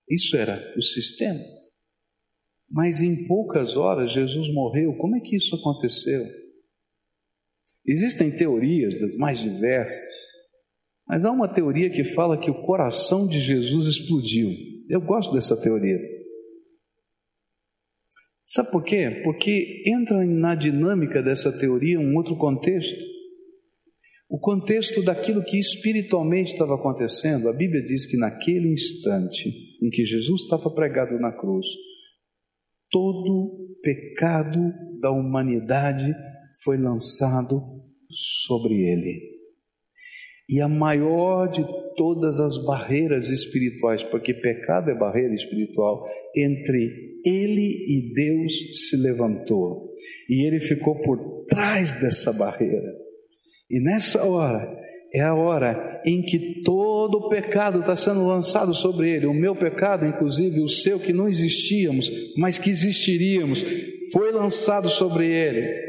Isso 0.09 0.35
era 0.35 0.75
o 0.75 0.83
sistema. 0.83 1.45
Mas 2.71 3.03
em 3.03 3.27
poucas 3.27 3.77
horas 3.77 4.13
Jesus 4.13 4.51
morreu. 4.55 4.97
Como 4.97 5.15
é 5.17 5.21
que 5.21 5.37
isso 5.37 5.55
aconteceu? 5.57 6.25
Existem 7.87 8.35
teorias 8.35 8.99
das 8.99 9.15
mais 9.17 9.39
diversas, 9.41 10.13
mas 11.07 11.27
há 11.27 11.31
uma 11.31 11.53
teoria 11.53 11.91
que 11.91 12.05
fala 12.05 12.41
que 12.41 12.51
o 12.51 12.63
coração 12.63 13.27
de 13.27 13.41
Jesus 13.41 13.87
explodiu. 13.87 14.78
Eu 14.89 15.01
gosto 15.01 15.33
dessa 15.35 15.61
teoria. 15.61 15.99
Sabe 18.45 18.71
por 18.71 18.83
quê? 18.83 19.21
Porque 19.25 19.83
entra 19.87 20.25
na 20.25 20.55
dinâmica 20.55 21.23
dessa 21.23 21.53
teoria 21.53 22.01
um 22.01 22.17
outro 22.17 22.37
contexto. 22.37 22.99
o 24.31 24.39
contexto 24.39 25.03
daquilo 25.03 25.43
que 25.43 25.59
espiritualmente 25.59 26.53
estava 26.53 26.75
acontecendo, 26.75 27.49
a 27.49 27.53
Bíblia 27.53 27.83
diz 27.83 28.05
que 28.05 28.17
naquele 28.17 28.69
instante 28.69 29.49
em 29.83 29.89
que 29.91 30.05
Jesus 30.05 30.43
estava 30.43 30.71
pregado 30.71 31.19
na 31.19 31.33
cruz, 31.33 31.67
todo 32.91 33.79
pecado 33.83 34.59
da 35.01 35.11
humanidade 35.11 36.15
foi 36.63 36.77
lançado 36.77 37.63
sobre 38.11 38.75
ele. 38.75 39.38
E 40.49 40.61
a 40.61 40.69
maior 40.69 41.49
de 41.49 41.65
todas 41.97 42.41
as 42.41 42.57
barreiras 42.65 43.29
espirituais, 43.29 44.03
porque 44.03 44.33
pecado 44.33 44.91
é 44.91 44.95
barreira 44.95 45.35
espiritual, 45.35 46.07
entre 46.35 47.21
ele 47.25 47.87
e 47.87 48.15
Deus 48.15 48.89
se 48.89 48.97
levantou. 48.97 49.93
E 50.29 50.47
ele 50.47 50.61
ficou 50.61 50.95
por 51.03 51.45
trás 51.47 52.01
dessa 52.01 52.33
barreira. 52.33 52.95
E 53.71 53.79
nessa 53.81 54.25
hora, 54.25 54.79
é 55.13 55.21
a 55.21 55.35
hora 55.35 56.03
em 56.07 56.23
que 56.23 56.63
todo 56.63 57.17
o 57.19 57.29
pecado 57.29 57.81
está 57.81 57.97
sendo 57.97 58.27
lançado 58.27 58.75
sobre 58.75 59.11
ele. 59.11 59.27
O 59.27 59.35
meu 59.35 59.55
pecado, 59.55 60.07
inclusive 60.07 60.61
o 60.61 60.69
seu, 60.69 60.99
que 60.99 61.13
não 61.13 61.29
existíamos, 61.29 62.11
mas 62.37 62.59
que 62.59 62.71
existiríamos, 62.71 63.65
foi 64.13 64.33
lançado 64.33 64.89
sobre 64.89 65.27
ele. 65.27 65.88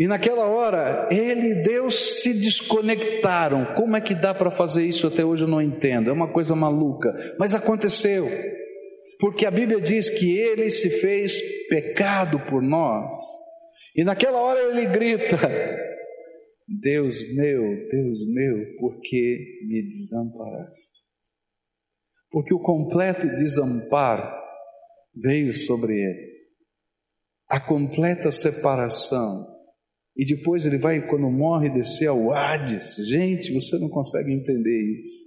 E 0.00 0.06
naquela 0.06 0.46
hora, 0.46 1.10
ele 1.12 1.48
e 1.48 1.62
Deus 1.62 2.22
se 2.22 2.32
desconectaram. 2.32 3.74
Como 3.74 3.94
é 3.94 4.00
que 4.00 4.14
dá 4.14 4.32
para 4.32 4.50
fazer 4.50 4.82
isso 4.86 5.06
até 5.06 5.22
hoje 5.22 5.44
eu 5.44 5.48
não 5.48 5.60
entendo. 5.60 6.08
É 6.08 6.12
uma 6.14 6.32
coisa 6.32 6.56
maluca, 6.56 7.12
mas 7.38 7.54
aconteceu. 7.54 8.26
Porque 9.18 9.44
a 9.44 9.50
Bíblia 9.50 9.78
diz 9.78 10.08
que 10.08 10.38
ele 10.38 10.70
se 10.70 10.88
fez 10.88 11.38
pecado 11.68 12.40
por 12.48 12.62
nós. 12.62 13.10
E 13.94 14.02
naquela 14.02 14.40
hora 14.40 14.70
ele 14.70 14.86
grita: 14.86 15.36
Deus 16.66 17.20
meu, 17.34 17.60
Deus 17.90 18.26
meu, 18.26 18.78
por 18.78 18.98
que 19.02 19.66
me 19.68 19.82
desamparaste? 19.90 20.80
Porque 22.30 22.54
o 22.54 22.62
completo 22.62 23.26
desamparo 23.36 24.32
veio 25.14 25.52
sobre 25.52 25.92
ele. 25.92 26.30
A 27.50 27.60
completa 27.60 28.30
separação 28.30 29.49
e 30.20 30.26
depois 30.26 30.66
ele 30.66 30.76
vai, 30.76 31.08
quando 31.08 31.30
morre, 31.30 31.70
descer 31.70 32.08
ao 32.08 32.30
Hades. 32.30 32.94
Gente, 33.08 33.54
você 33.54 33.78
não 33.78 33.88
consegue 33.88 34.30
entender 34.30 35.00
isso. 35.00 35.24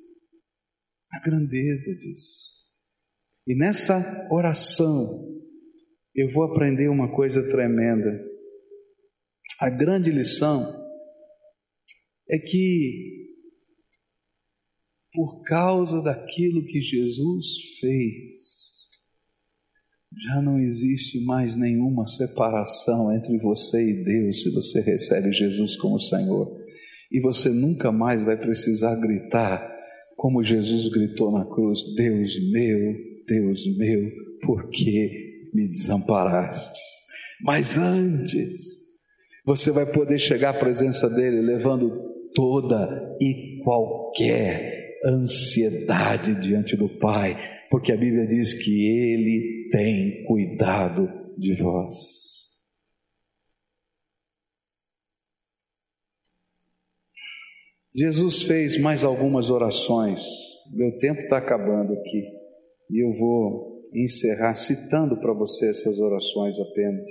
A 1.12 1.20
grandeza 1.20 1.96
disso. 1.96 2.70
E 3.48 3.56
nessa 3.56 3.98
oração, 4.32 5.04
eu 6.14 6.30
vou 6.30 6.44
aprender 6.44 6.90
uma 6.90 7.12
coisa 7.12 7.42
tremenda. 7.50 8.24
A 9.60 9.68
grande 9.72 10.12
lição 10.12 10.62
é 12.30 12.38
que, 12.38 13.34
por 15.12 15.42
causa 15.42 16.04
daquilo 16.04 16.68
que 16.68 16.80
Jesus 16.80 17.80
fez, 17.80 18.43
já 20.22 20.42
não 20.42 20.60
existe 20.60 21.24
mais 21.26 21.56
nenhuma 21.56 22.06
separação 22.08 23.14
entre 23.16 23.38
você 23.40 23.82
e 23.82 24.04
Deus 24.04 24.42
se 24.42 24.52
você 24.52 24.82
recebe 24.82 25.32
Jesus 25.32 25.76
como 25.78 26.00
Senhor. 26.00 26.56
E 27.12 27.20
você 27.22 27.50
nunca 27.50 27.92
mais 27.92 28.24
vai 28.24 28.38
precisar 28.38 28.96
gritar 28.96 29.72
como 30.16 30.44
Jesus 30.44 30.90
gritou 30.90 31.32
na 31.32 31.46
cruz: 31.46 31.80
Deus 31.96 32.52
meu, 32.52 32.96
Deus 33.28 33.78
meu, 33.78 34.10
por 34.42 34.70
que 34.70 35.50
me 35.54 35.68
desamparaste? 35.68 36.80
Mas 37.44 37.78
antes, 37.78 38.84
você 39.46 39.72
vai 39.72 39.86
poder 39.92 40.18
chegar 40.18 40.52
à 40.52 40.60
presença 40.60 41.10
dele 41.10 41.42
levando 41.42 41.92
toda 42.34 43.18
e 43.22 43.62
qualquer 43.64 44.98
ansiedade 45.06 46.40
diante 46.42 46.78
do 46.78 46.88
Pai, 47.00 47.38
porque 47.74 47.92
a 47.92 47.98
Bíblia 47.98 48.28
diz 48.28 48.54
que 48.54 48.86
Ele 48.86 49.68
tem 49.72 50.24
cuidado 50.26 51.10
de 51.36 51.60
vós. 51.60 51.96
Jesus 57.96 58.44
fez 58.44 58.80
mais 58.80 59.04
algumas 59.04 59.50
orações, 59.50 60.22
meu 60.72 61.00
tempo 61.00 61.22
está 61.22 61.40
acabando 61.40 61.94
aqui, 61.94 62.24
e 62.92 63.04
eu 63.04 63.12
vou 63.18 63.90
encerrar 63.92 64.54
citando 64.54 65.20
para 65.20 65.34
você 65.34 65.72
essas 65.72 66.00
orações 66.00 66.60
apenas. 66.60 67.10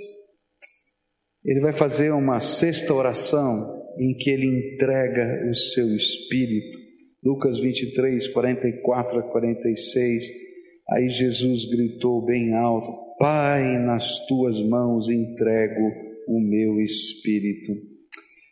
Ele 1.43 1.59
vai 1.59 1.73
fazer 1.73 2.13
uma 2.13 2.39
sexta 2.39 2.93
oração 2.93 3.83
em 3.99 4.15
que 4.15 4.29
ele 4.29 4.45
entrega 4.45 5.45
o 5.49 5.53
seu 5.53 5.93
espírito 5.93 6.83
Lucas 7.23 7.57
23, 7.57 8.27
44 8.27 9.19
a 9.19 9.23
46. 9.23 10.52
Aí 10.89 11.09
Jesus 11.09 11.65
gritou 11.65 12.23
bem 12.25 12.53
alto: 12.53 13.15
Pai, 13.17 13.77
nas 13.79 14.25
tuas 14.27 14.61
mãos 14.61 15.09
entrego 15.09 15.91
o 16.27 16.39
meu 16.39 16.79
espírito. 16.81 17.71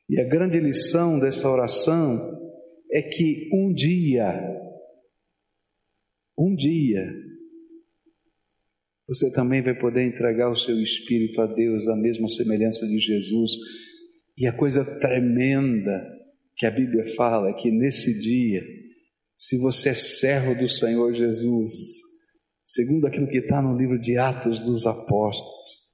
E 0.10 0.20
a 0.20 0.28
grande 0.28 0.60
lição 0.60 1.20
dessa 1.20 1.50
oração 1.50 2.40
é 2.92 3.02
que 3.02 3.50
um 3.54 3.74
dia, 3.74 4.34
um 6.38 6.54
dia, 6.56 7.06
você 9.08 9.32
também 9.32 9.62
vai 9.62 9.78
poder 9.78 10.04
entregar 10.04 10.50
o 10.50 10.56
seu 10.56 10.80
espírito 10.82 11.42
a 11.42 11.48
Deus, 11.48 11.88
a 11.88 11.96
mesma 11.96 12.28
semelhança 12.28 12.86
de 12.88 12.98
Jesus. 12.98 13.52
E 14.38 14.48
a 14.48 14.54
coisa 14.54 14.84
tremenda 15.00 16.02
que 16.56 16.66
a 16.66 16.72
Bíblia 16.72 17.06
fala 17.16 17.50
é 17.50 17.54
que 17.54 17.72
nesse 17.72 18.20
dia, 18.22 18.62
se 19.36 19.58
você 19.58 19.90
é 19.90 19.94
servo 19.94 20.56
do 20.56 20.68
Senhor 20.68 21.14
Jesus, 21.14 21.74
segundo 22.72 23.06
aquilo 23.06 23.28
que 23.28 23.40
está 23.40 23.62
no 23.62 23.76
livro 23.76 24.00
de 24.00 24.18
Atos 24.18 24.62
dos 24.62 24.88
Apóstolos, 24.88 25.90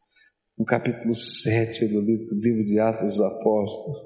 no 0.56 0.63
capítulo 0.63 1.13
7 1.16 1.88
do 1.88 2.02
livro, 2.02 2.66
de 2.66 2.80
Atos 2.80 3.16
dos 3.16 3.22
Apóstolos, 3.22 3.98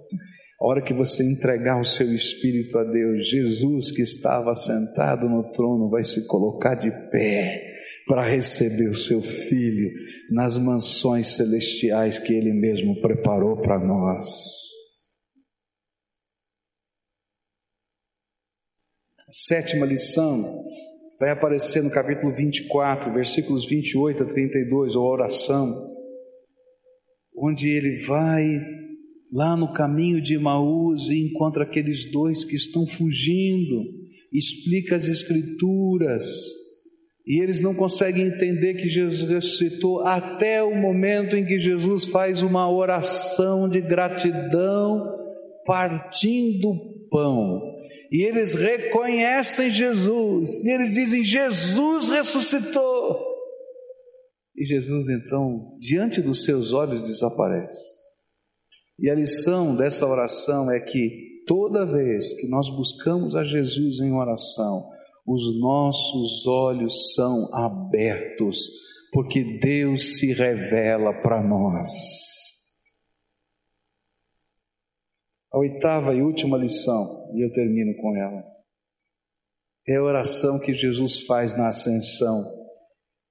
a 0.62 0.66
hora 0.66 0.82
que 0.82 0.94
você 0.94 1.22
entregar 1.24 1.82
o 1.82 1.86
seu 1.86 2.14
espírito 2.16 2.78
a 2.78 2.84
Deus, 2.86 3.28
Jesus 3.28 3.92
que 3.92 4.02
estava 4.04 4.54
sentado 4.54 5.28
no 5.28 5.52
trono 5.52 5.90
vai 5.90 6.04
se 6.04 6.26
colocar 6.28 6.76
de 6.76 6.90
pé 7.10 7.62
para 8.08 8.24
receber 8.24 8.90
o 8.90 8.96
seu 8.96 9.22
filho 9.22 9.92
nas 10.32 10.58
mansões 10.58 11.36
celestiais 11.36 12.20
que 12.20 12.34
ele 12.34 12.54
mesmo 12.54 13.02
preparou 13.02 13.58
para 13.62 13.78
nós. 13.80 14.72
sétima 19.34 19.86
lição 19.86 20.44
vai 21.22 21.30
aparecer 21.30 21.84
no 21.84 21.92
capítulo 21.92 22.34
24, 22.34 23.14
versículos 23.14 23.68
28 23.68 24.24
a 24.24 24.26
32, 24.26 24.96
ou 24.96 25.06
oração, 25.06 25.72
onde 27.38 27.70
ele 27.70 28.04
vai 28.08 28.60
lá 29.32 29.56
no 29.56 29.72
caminho 29.72 30.20
de 30.20 30.36
Maús 30.40 31.10
e 31.10 31.28
encontra 31.28 31.62
aqueles 31.62 32.12
dois 32.12 32.44
que 32.44 32.56
estão 32.56 32.88
fugindo, 32.88 33.84
explica 34.34 34.96
as 34.96 35.08
Escrituras, 35.08 36.26
e 37.28 37.40
eles 37.40 37.62
não 37.62 37.76
conseguem 37.76 38.26
entender 38.26 38.74
que 38.74 38.90
Jesus 38.90 39.30
ressuscitou 39.30 40.02
até 40.02 40.64
o 40.64 40.74
momento 40.74 41.38
em 41.38 41.46
que 41.46 41.60
Jesus 41.60 42.08
faz 42.08 42.42
uma 42.42 42.68
oração 42.68 43.70
de 43.70 43.80
gratidão, 43.80 45.08
partindo 45.68 47.08
pão 47.12 47.71
e 48.12 48.28
eles 48.28 48.54
reconhecem 48.56 49.72
Jesus, 49.72 50.66
e 50.66 50.70
eles 50.70 50.96
dizem: 50.96 51.24
Jesus 51.24 52.10
ressuscitou. 52.10 53.32
E 54.56 54.66
Jesus 54.66 55.08
então, 55.08 55.78
diante 55.80 56.22
dos 56.22 56.44
seus 56.44 56.74
olhos, 56.74 57.08
desaparece. 57.08 58.02
E 59.00 59.10
a 59.10 59.16
lição 59.16 59.76
dessa 59.76 60.06
oração 60.06 60.70
é 60.70 60.80
que 60.82 61.44
toda 61.48 61.86
vez 61.86 62.34
que 62.34 62.48
nós 62.50 62.70
buscamos 62.70 63.34
a 63.34 63.44
Jesus 63.44 64.02
em 64.02 64.12
oração, 64.12 64.84
os 65.26 65.60
nossos 65.60 66.46
olhos 66.46 67.14
são 67.16 67.50
abertos, 67.56 68.58
porque 69.14 69.58
Deus 69.60 70.18
se 70.20 70.34
revela 70.34 71.14
para 71.14 71.42
nós. 71.42 71.90
A 75.54 75.60
oitava 75.60 76.16
e 76.16 76.22
última 76.22 76.58
lição, 76.58 77.06
e 77.36 77.44
eu 77.44 77.52
termino 77.52 77.94
com 77.98 78.16
ela, 78.16 78.42
é 79.86 79.98
a 79.98 80.04
oração 80.04 80.58
que 80.58 80.74
Jesus 80.74 81.26
faz 81.26 81.58
na 81.58 81.68
ascensão. 81.68 82.42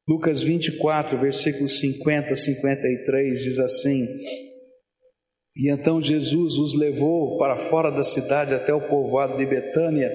Lucas 0.06 0.42
24, 0.42 1.18
versículos 1.18 1.80
50 1.80 2.34
a 2.34 2.36
53 2.36 3.42
diz 3.42 3.58
assim: 3.58 4.06
E 5.56 5.72
então 5.72 6.02
Jesus 6.02 6.58
os 6.58 6.74
levou 6.74 7.38
para 7.38 7.70
fora 7.70 7.90
da 7.90 8.04
cidade 8.04 8.52
até 8.52 8.74
o 8.74 8.86
povoado 8.86 9.38
de 9.38 9.46
Betânia, 9.46 10.12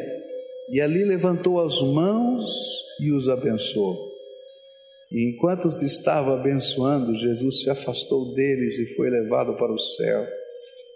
e 0.70 0.80
ali 0.82 1.04
levantou 1.04 1.60
as 1.60 1.82
mãos 1.82 2.52
e 3.02 3.12
os 3.12 3.28
abençoou. 3.28 3.98
E 5.12 5.34
enquanto 5.34 5.66
os 5.66 5.82
estava 5.82 6.40
abençoando, 6.40 7.16
Jesus 7.16 7.64
se 7.64 7.70
afastou 7.72 8.36
deles 8.36 8.78
e 8.78 8.94
foi 8.96 9.10
levado 9.10 9.56
para 9.56 9.74
o 9.74 9.80
céu 9.80 10.45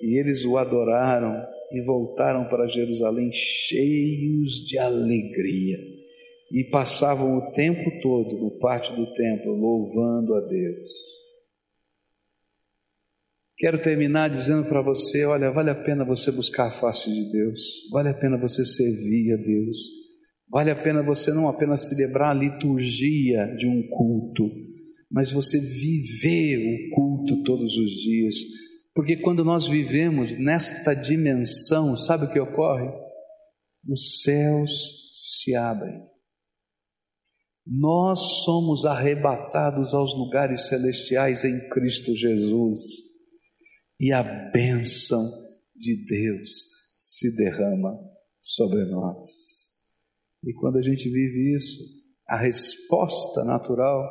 e 0.01 0.19
eles 0.19 0.45
o 0.45 0.57
adoraram 0.57 1.45
e 1.71 1.81
voltaram 1.81 2.45
para 2.45 2.67
Jerusalém 2.67 3.31
cheios 3.31 4.65
de 4.65 4.77
alegria 4.77 5.77
e 6.51 6.63
passavam 6.63 7.37
o 7.37 7.51
tempo 7.51 7.91
todo 8.01 8.37
no 8.37 8.57
pátio 8.59 8.95
do 8.95 9.13
templo 9.13 9.53
louvando 9.53 10.35
a 10.35 10.41
Deus. 10.41 10.89
Quero 13.57 13.77
terminar 13.81 14.29
dizendo 14.29 14.67
para 14.67 14.81
você: 14.81 15.25
olha, 15.25 15.51
vale 15.51 15.69
a 15.69 15.75
pena 15.75 16.05
você 16.05 16.31
buscar 16.31 16.67
a 16.67 16.71
face 16.71 17.11
de 17.13 17.31
Deus, 17.31 17.61
vale 17.91 18.09
a 18.09 18.13
pena 18.13 18.37
você 18.37 18.63
servir 18.65 19.33
a 19.33 19.37
Deus, 19.37 19.77
vale 20.49 20.71
a 20.71 20.75
pena 20.75 21.03
você 21.03 21.31
não 21.31 21.47
apenas 21.47 21.89
celebrar 21.89 22.31
a 22.31 22.39
liturgia 22.39 23.45
de 23.57 23.67
um 23.67 23.85
culto, 23.89 24.49
mas 25.11 25.31
você 25.31 25.59
viver 25.59 26.57
o 26.57 26.95
culto 26.95 27.43
todos 27.43 27.77
os 27.77 27.91
dias, 27.91 28.35
porque 28.93 29.21
quando 29.21 29.43
nós 29.43 29.67
vivemos 29.67 30.37
nesta 30.37 30.93
dimensão, 30.93 31.95
sabe 31.95 32.25
o 32.25 32.31
que 32.31 32.39
ocorre? 32.39 32.89
Os 33.87 34.21
céus 34.21 35.11
se 35.13 35.55
abrem. 35.55 36.01
Nós 37.65 38.43
somos 38.43 38.85
arrebatados 38.85 39.93
aos 39.93 40.15
lugares 40.15 40.67
celestiais 40.67 41.43
em 41.43 41.69
Cristo 41.69 42.15
Jesus 42.15 42.79
e 43.99 44.11
a 44.11 44.23
bênção 44.51 45.23
de 45.75 46.03
Deus 46.05 46.49
se 46.97 47.35
derrama 47.35 47.97
sobre 48.41 48.85
nós. 48.85 49.27
E 50.43 50.53
quando 50.53 50.77
a 50.77 50.81
gente 50.81 51.09
vive 51.09 51.55
isso, 51.55 51.79
a 52.27 52.37
resposta 52.37 53.43
natural 53.43 54.09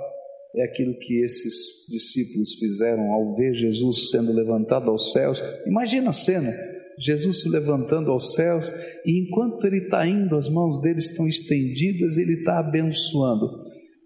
é 0.57 0.64
aquilo 0.64 0.99
que 0.99 1.22
esses 1.22 1.86
discípulos 1.90 2.55
fizeram 2.55 3.12
ao 3.12 3.34
ver 3.34 3.55
Jesus 3.55 4.11
sendo 4.11 4.32
levantado 4.32 4.90
aos 4.90 5.12
céus. 5.12 5.42
Imagina 5.66 6.11
a 6.11 6.12
cena: 6.12 6.53
Jesus 6.99 7.42
se 7.42 7.49
levantando 7.49 8.11
aos 8.11 8.34
céus, 8.34 8.72
e 9.05 9.22
enquanto 9.22 9.64
ele 9.66 9.84
está 9.84 10.07
indo, 10.07 10.36
as 10.36 10.49
mãos 10.49 10.80
dele 10.80 10.99
estão 10.99 11.28
estendidas, 11.28 12.16
ele 12.16 12.34
está 12.34 12.59
abençoando. 12.59 13.46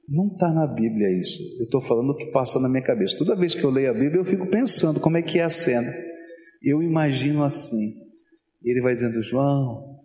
Não 0.08 0.26
está 0.26 0.52
na 0.52 0.66
Bíblia 0.66 1.16
isso. 1.18 1.40
Eu 1.58 1.64
estou 1.64 1.80
falando 1.80 2.10
o 2.10 2.16
que 2.16 2.26
passa 2.32 2.58
na 2.58 2.68
minha 2.68 2.82
cabeça. 2.82 3.16
Toda 3.16 3.36
vez 3.36 3.54
que 3.54 3.64
eu 3.64 3.70
leio 3.70 3.90
a 3.90 3.94
Bíblia, 3.94 4.20
eu 4.20 4.24
fico 4.24 4.46
pensando 4.50 5.00
como 5.00 5.16
é 5.16 5.22
que 5.22 5.38
é 5.38 5.44
a 5.44 5.50
cena. 5.50 5.90
Eu 6.62 6.82
imagino 6.82 7.44
assim. 7.44 7.94
Ele 8.62 8.82
vai 8.82 8.94
dizendo: 8.94 9.22
João, 9.22 10.00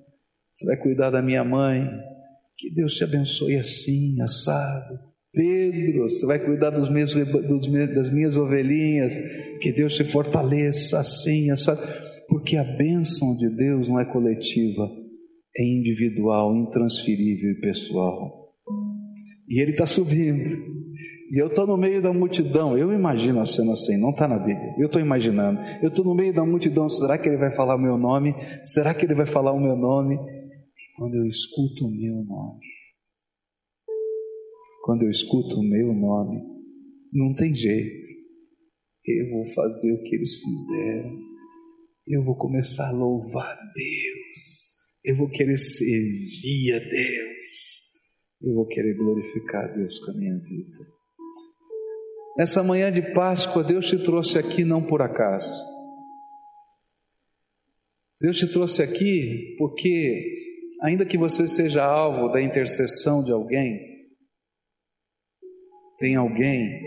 você 0.53 0.65
vai 0.65 0.77
cuidar 0.77 1.09
da 1.09 1.21
minha 1.21 1.43
mãe. 1.43 1.85
Que 2.57 2.73
Deus 2.73 2.93
te 2.93 3.03
abençoe 3.03 3.57
assim, 3.57 4.19
assado. 4.21 5.06
Pedro, 5.37 6.09
você 6.09 6.25
vai 6.25 6.39
cuidar 6.43 6.71
dos 6.71 6.89
meus, 6.89 7.13
dos, 7.13 7.93
das 7.93 8.11
minhas 8.11 8.35
ovelhinhas, 8.35 9.15
que 9.61 9.71
Deus 9.71 9.95
te 9.95 10.03
fortaleça 10.03 10.97
assim, 10.97 11.51
essa, 11.51 11.75
porque 12.27 12.57
a 12.57 12.63
bênção 12.63 13.37
de 13.37 13.47
Deus 13.55 13.87
não 13.87 13.99
é 13.99 14.05
coletiva, 14.05 14.89
é 15.55 15.63
individual, 15.63 16.55
intransferível 16.55 17.51
e 17.51 17.61
pessoal. 17.61 18.47
E 19.47 19.61
ele 19.61 19.71
está 19.71 19.85
subindo, 19.85 20.49
e 21.31 21.39
eu 21.39 21.47
estou 21.47 21.67
no 21.67 21.77
meio 21.77 22.01
da 22.01 22.11
multidão, 22.11 22.75
eu 22.75 22.91
imagino 22.91 23.39
a 23.39 23.45
cena 23.45 23.73
assim, 23.73 23.95
não 24.01 24.09
está 24.09 24.27
na 24.27 24.39
Bíblia, 24.39 24.73
eu 24.79 24.87
estou 24.87 24.99
imaginando, 24.99 25.59
eu 25.83 25.89
estou 25.89 26.03
no 26.03 26.15
meio 26.15 26.33
da 26.33 26.43
multidão, 26.43 26.89
será 26.89 27.15
que 27.15 27.29
ele 27.29 27.37
vai 27.37 27.55
falar 27.55 27.75
o 27.75 27.79
meu 27.79 27.95
nome? 27.95 28.33
Será 28.63 28.91
que 28.91 29.05
ele 29.05 29.13
vai 29.13 29.27
falar 29.27 29.51
o 29.51 29.59
meu 29.59 29.75
nome? 29.75 30.17
Quando 30.97 31.13
eu 31.13 31.27
escuto 31.27 31.85
o 31.85 31.91
meu 31.91 32.23
nome, 32.23 32.59
quando 34.87 35.03
eu 35.03 35.09
escuto 35.09 35.59
o 35.59 35.63
meu 35.63 35.93
nome, 35.93 36.41
não 37.11 37.35
tem 37.35 37.53
jeito. 37.53 38.07
Eu 39.05 39.31
vou 39.31 39.45
fazer 39.47 39.91
o 39.91 40.01
que 40.01 40.15
eles 40.15 40.39
fizeram. 40.41 41.11
Eu 42.07 42.23
vou 42.23 42.37
começar 42.37 42.87
a 42.87 42.93
louvar 42.93 43.53
Deus. 43.75 44.39
Eu 45.03 45.17
vou 45.17 45.29
querer 45.29 45.57
servir 45.57 46.73
a 46.73 46.79
Deus. 46.79 47.47
Eu 48.41 48.53
vou 48.53 48.65
querer 48.65 48.95
glorificar 48.95 49.75
Deus 49.75 49.99
com 49.99 50.11
a 50.11 50.13
minha 50.13 50.37
vida. 50.37 50.87
Nessa 52.37 52.63
manhã 52.63 52.89
de 52.89 53.13
Páscoa, 53.13 53.65
Deus 53.65 53.89
te 53.89 54.01
trouxe 54.01 54.37
aqui 54.37 54.63
não 54.63 54.81
por 54.81 55.01
acaso. 55.01 55.51
Deus 58.21 58.37
te 58.37 58.47
trouxe 58.47 58.81
aqui 58.81 59.53
porque, 59.57 60.23
ainda 60.81 61.05
que 61.05 61.17
você 61.17 61.45
seja 61.45 61.83
alvo 61.83 62.31
da 62.31 62.41
intercessão 62.41 63.21
de 63.21 63.33
alguém, 63.33 63.96
tem 65.97 66.15
alguém 66.15 66.81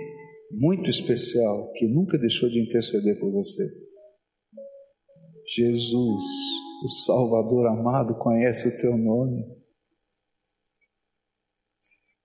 muito 0.51 0.89
especial 0.89 1.73
que 1.73 1.87
nunca 1.87 2.19
deixou 2.19 2.49
de 2.49 2.61
interceder 2.61 3.19
por 3.19 3.31
você. 3.31 3.65
Jesus, 5.55 6.25
o 6.85 6.89
Salvador 7.05 7.67
amado, 7.67 8.15
conhece 8.19 8.69
o 8.69 8.79
teu 8.79 8.97
nome. 8.97 9.45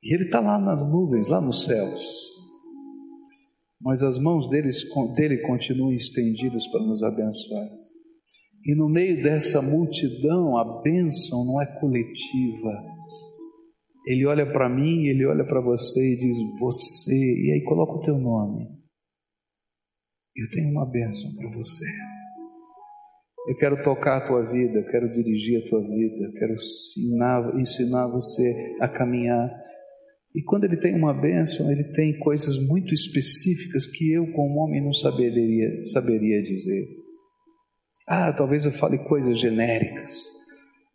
E 0.04 0.14
Ele 0.14 0.26
está 0.26 0.40
lá 0.40 0.60
nas 0.60 0.88
nuvens, 0.88 1.28
lá 1.28 1.42
nos 1.42 1.66
céus. 1.66 2.36
Mas 3.82 4.04
as 4.04 4.18
mãos 4.20 4.48
dele, 4.50 4.70
dele 5.16 5.40
continuam 5.40 5.94
estendidas 5.94 6.68
para 6.68 6.82
nos 6.82 7.02
abençoar. 7.04 7.68
E 8.64 8.76
no 8.76 8.90
meio 8.90 9.22
dessa 9.22 9.62
multidão, 9.62 10.58
a 10.58 10.82
bênção 10.82 11.46
não 11.46 11.62
é 11.62 11.80
coletiva, 11.80 12.95
ele 14.06 14.26
olha 14.28 14.46
para 14.52 14.70
mim, 14.70 15.08
ele 15.08 15.26
olha 15.26 15.44
para 15.44 15.62
você 15.62 16.14
e 16.14 16.18
diz: 16.18 16.38
Você, 16.60 17.16
e 17.16 17.52
aí 17.54 17.64
coloca 17.64 17.94
o 17.94 18.02
teu 18.02 18.18
nome. 18.18 18.68
Eu 20.36 20.50
tenho 20.52 20.70
uma 20.70 20.86
bênção 20.86 21.34
para 21.36 21.50
você. 21.58 21.86
Eu 23.48 23.56
quero 23.58 23.82
tocar 23.84 24.18
a 24.18 24.28
tua 24.28 24.42
vida, 24.52 24.84
quero 24.90 25.12
dirigir 25.14 25.64
a 25.64 25.70
tua 25.70 25.82
vida, 25.82 26.32
quero 26.38 26.54
ensinar, 26.54 27.60
ensinar 27.60 28.08
você 28.08 28.76
a 28.82 28.88
caminhar. 28.88 29.50
E 30.34 30.44
quando 30.44 30.66
ele 30.66 30.78
tem 30.78 30.96
uma 30.96 31.14
bênção, 31.14 31.72
ele 31.72 31.84
tem 31.94 32.18
coisas 32.20 32.58
muito 32.58 32.94
específicas 32.94 33.88
que 33.88 34.12
eu, 34.12 34.32
como 34.34 34.60
homem, 34.60 34.84
não 34.84 34.92
saberia, 34.94 35.84
saberia 35.86 36.44
dizer. 36.44 36.86
Ah, 38.08 38.34
talvez 38.34 38.66
eu 38.66 38.72
fale 38.72 38.98
coisas 39.08 39.40
genéricas, 39.40 40.12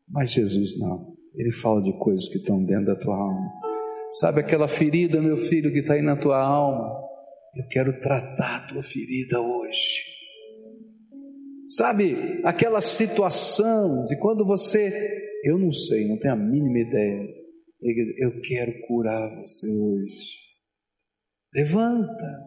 mas 0.09 0.33
Jesus 0.33 0.79
não. 0.79 1.20
Ele 1.35 1.53
fala 1.53 1.83
de 1.83 1.93
coisas 1.99 2.29
que 2.29 2.39
estão 2.39 2.65
dentro 2.65 2.87
da 2.87 2.97
tua 2.97 3.17
alma. 3.17 3.53
Sabe 4.13 4.41
aquela 4.41 4.67
ferida, 4.67 5.23
meu 5.23 5.37
filho, 5.37 5.73
que 5.73 5.79
está 5.79 5.95
aí 5.95 6.03
na 6.03 6.17
tua 6.17 6.41
alma? 6.41 7.01
Eu 7.55 7.67
quero 7.69 8.01
tratar 8.01 8.57
a 8.57 8.67
tua 8.67 8.83
ferida 8.83 9.41
hoje. 9.41 10.05
Sabe 11.69 12.41
aquela 12.45 12.81
situação 12.81 14.07
de 14.07 14.19
quando 14.19 14.45
você, 14.45 14.93
eu 15.45 15.57
não 15.57 15.73
sei, 15.73 16.09
não 16.09 16.19
tenho 16.19 16.35
a 16.35 16.37
mínima 16.37 16.81
ideia. 16.81 17.29
Eu 18.19 18.41
quero 18.43 18.73
curar 18.89 19.31
você 19.39 19.69
hoje. 19.69 20.51
Levanta, 21.55 22.41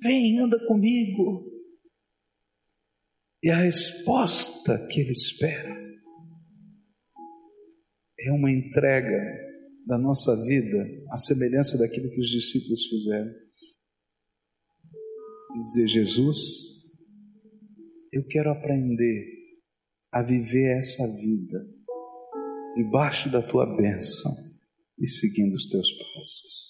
vem, 0.00 0.38
anda 0.38 0.58
comigo. 0.66 1.44
E 3.42 3.50
a 3.50 3.56
resposta 3.56 4.86
que 4.88 5.00
ele 5.00 5.12
espera 5.12 5.87
é 8.28 8.32
uma 8.32 8.50
entrega 8.50 9.18
da 9.86 9.96
nossa 9.96 10.36
vida 10.44 10.86
à 11.10 11.16
semelhança 11.16 11.78
daquilo 11.78 12.10
que 12.10 12.20
os 12.20 12.28
discípulos 12.28 12.86
fizeram. 12.86 13.32
E 15.56 15.62
dizer, 15.62 15.86
Jesus, 15.88 16.38
eu 18.12 18.26
quero 18.26 18.50
aprender 18.50 19.38
a 20.12 20.22
viver 20.22 20.76
essa 20.76 21.06
vida 21.06 21.66
debaixo 22.76 23.30
da 23.30 23.42
tua 23.42 23.66
bênção 23.76 24.32
e 24.98 25.06
seguindo 25.06 25.54
os 25.54 25.66
teus 25.66 25.90
passos. 25.92 26.67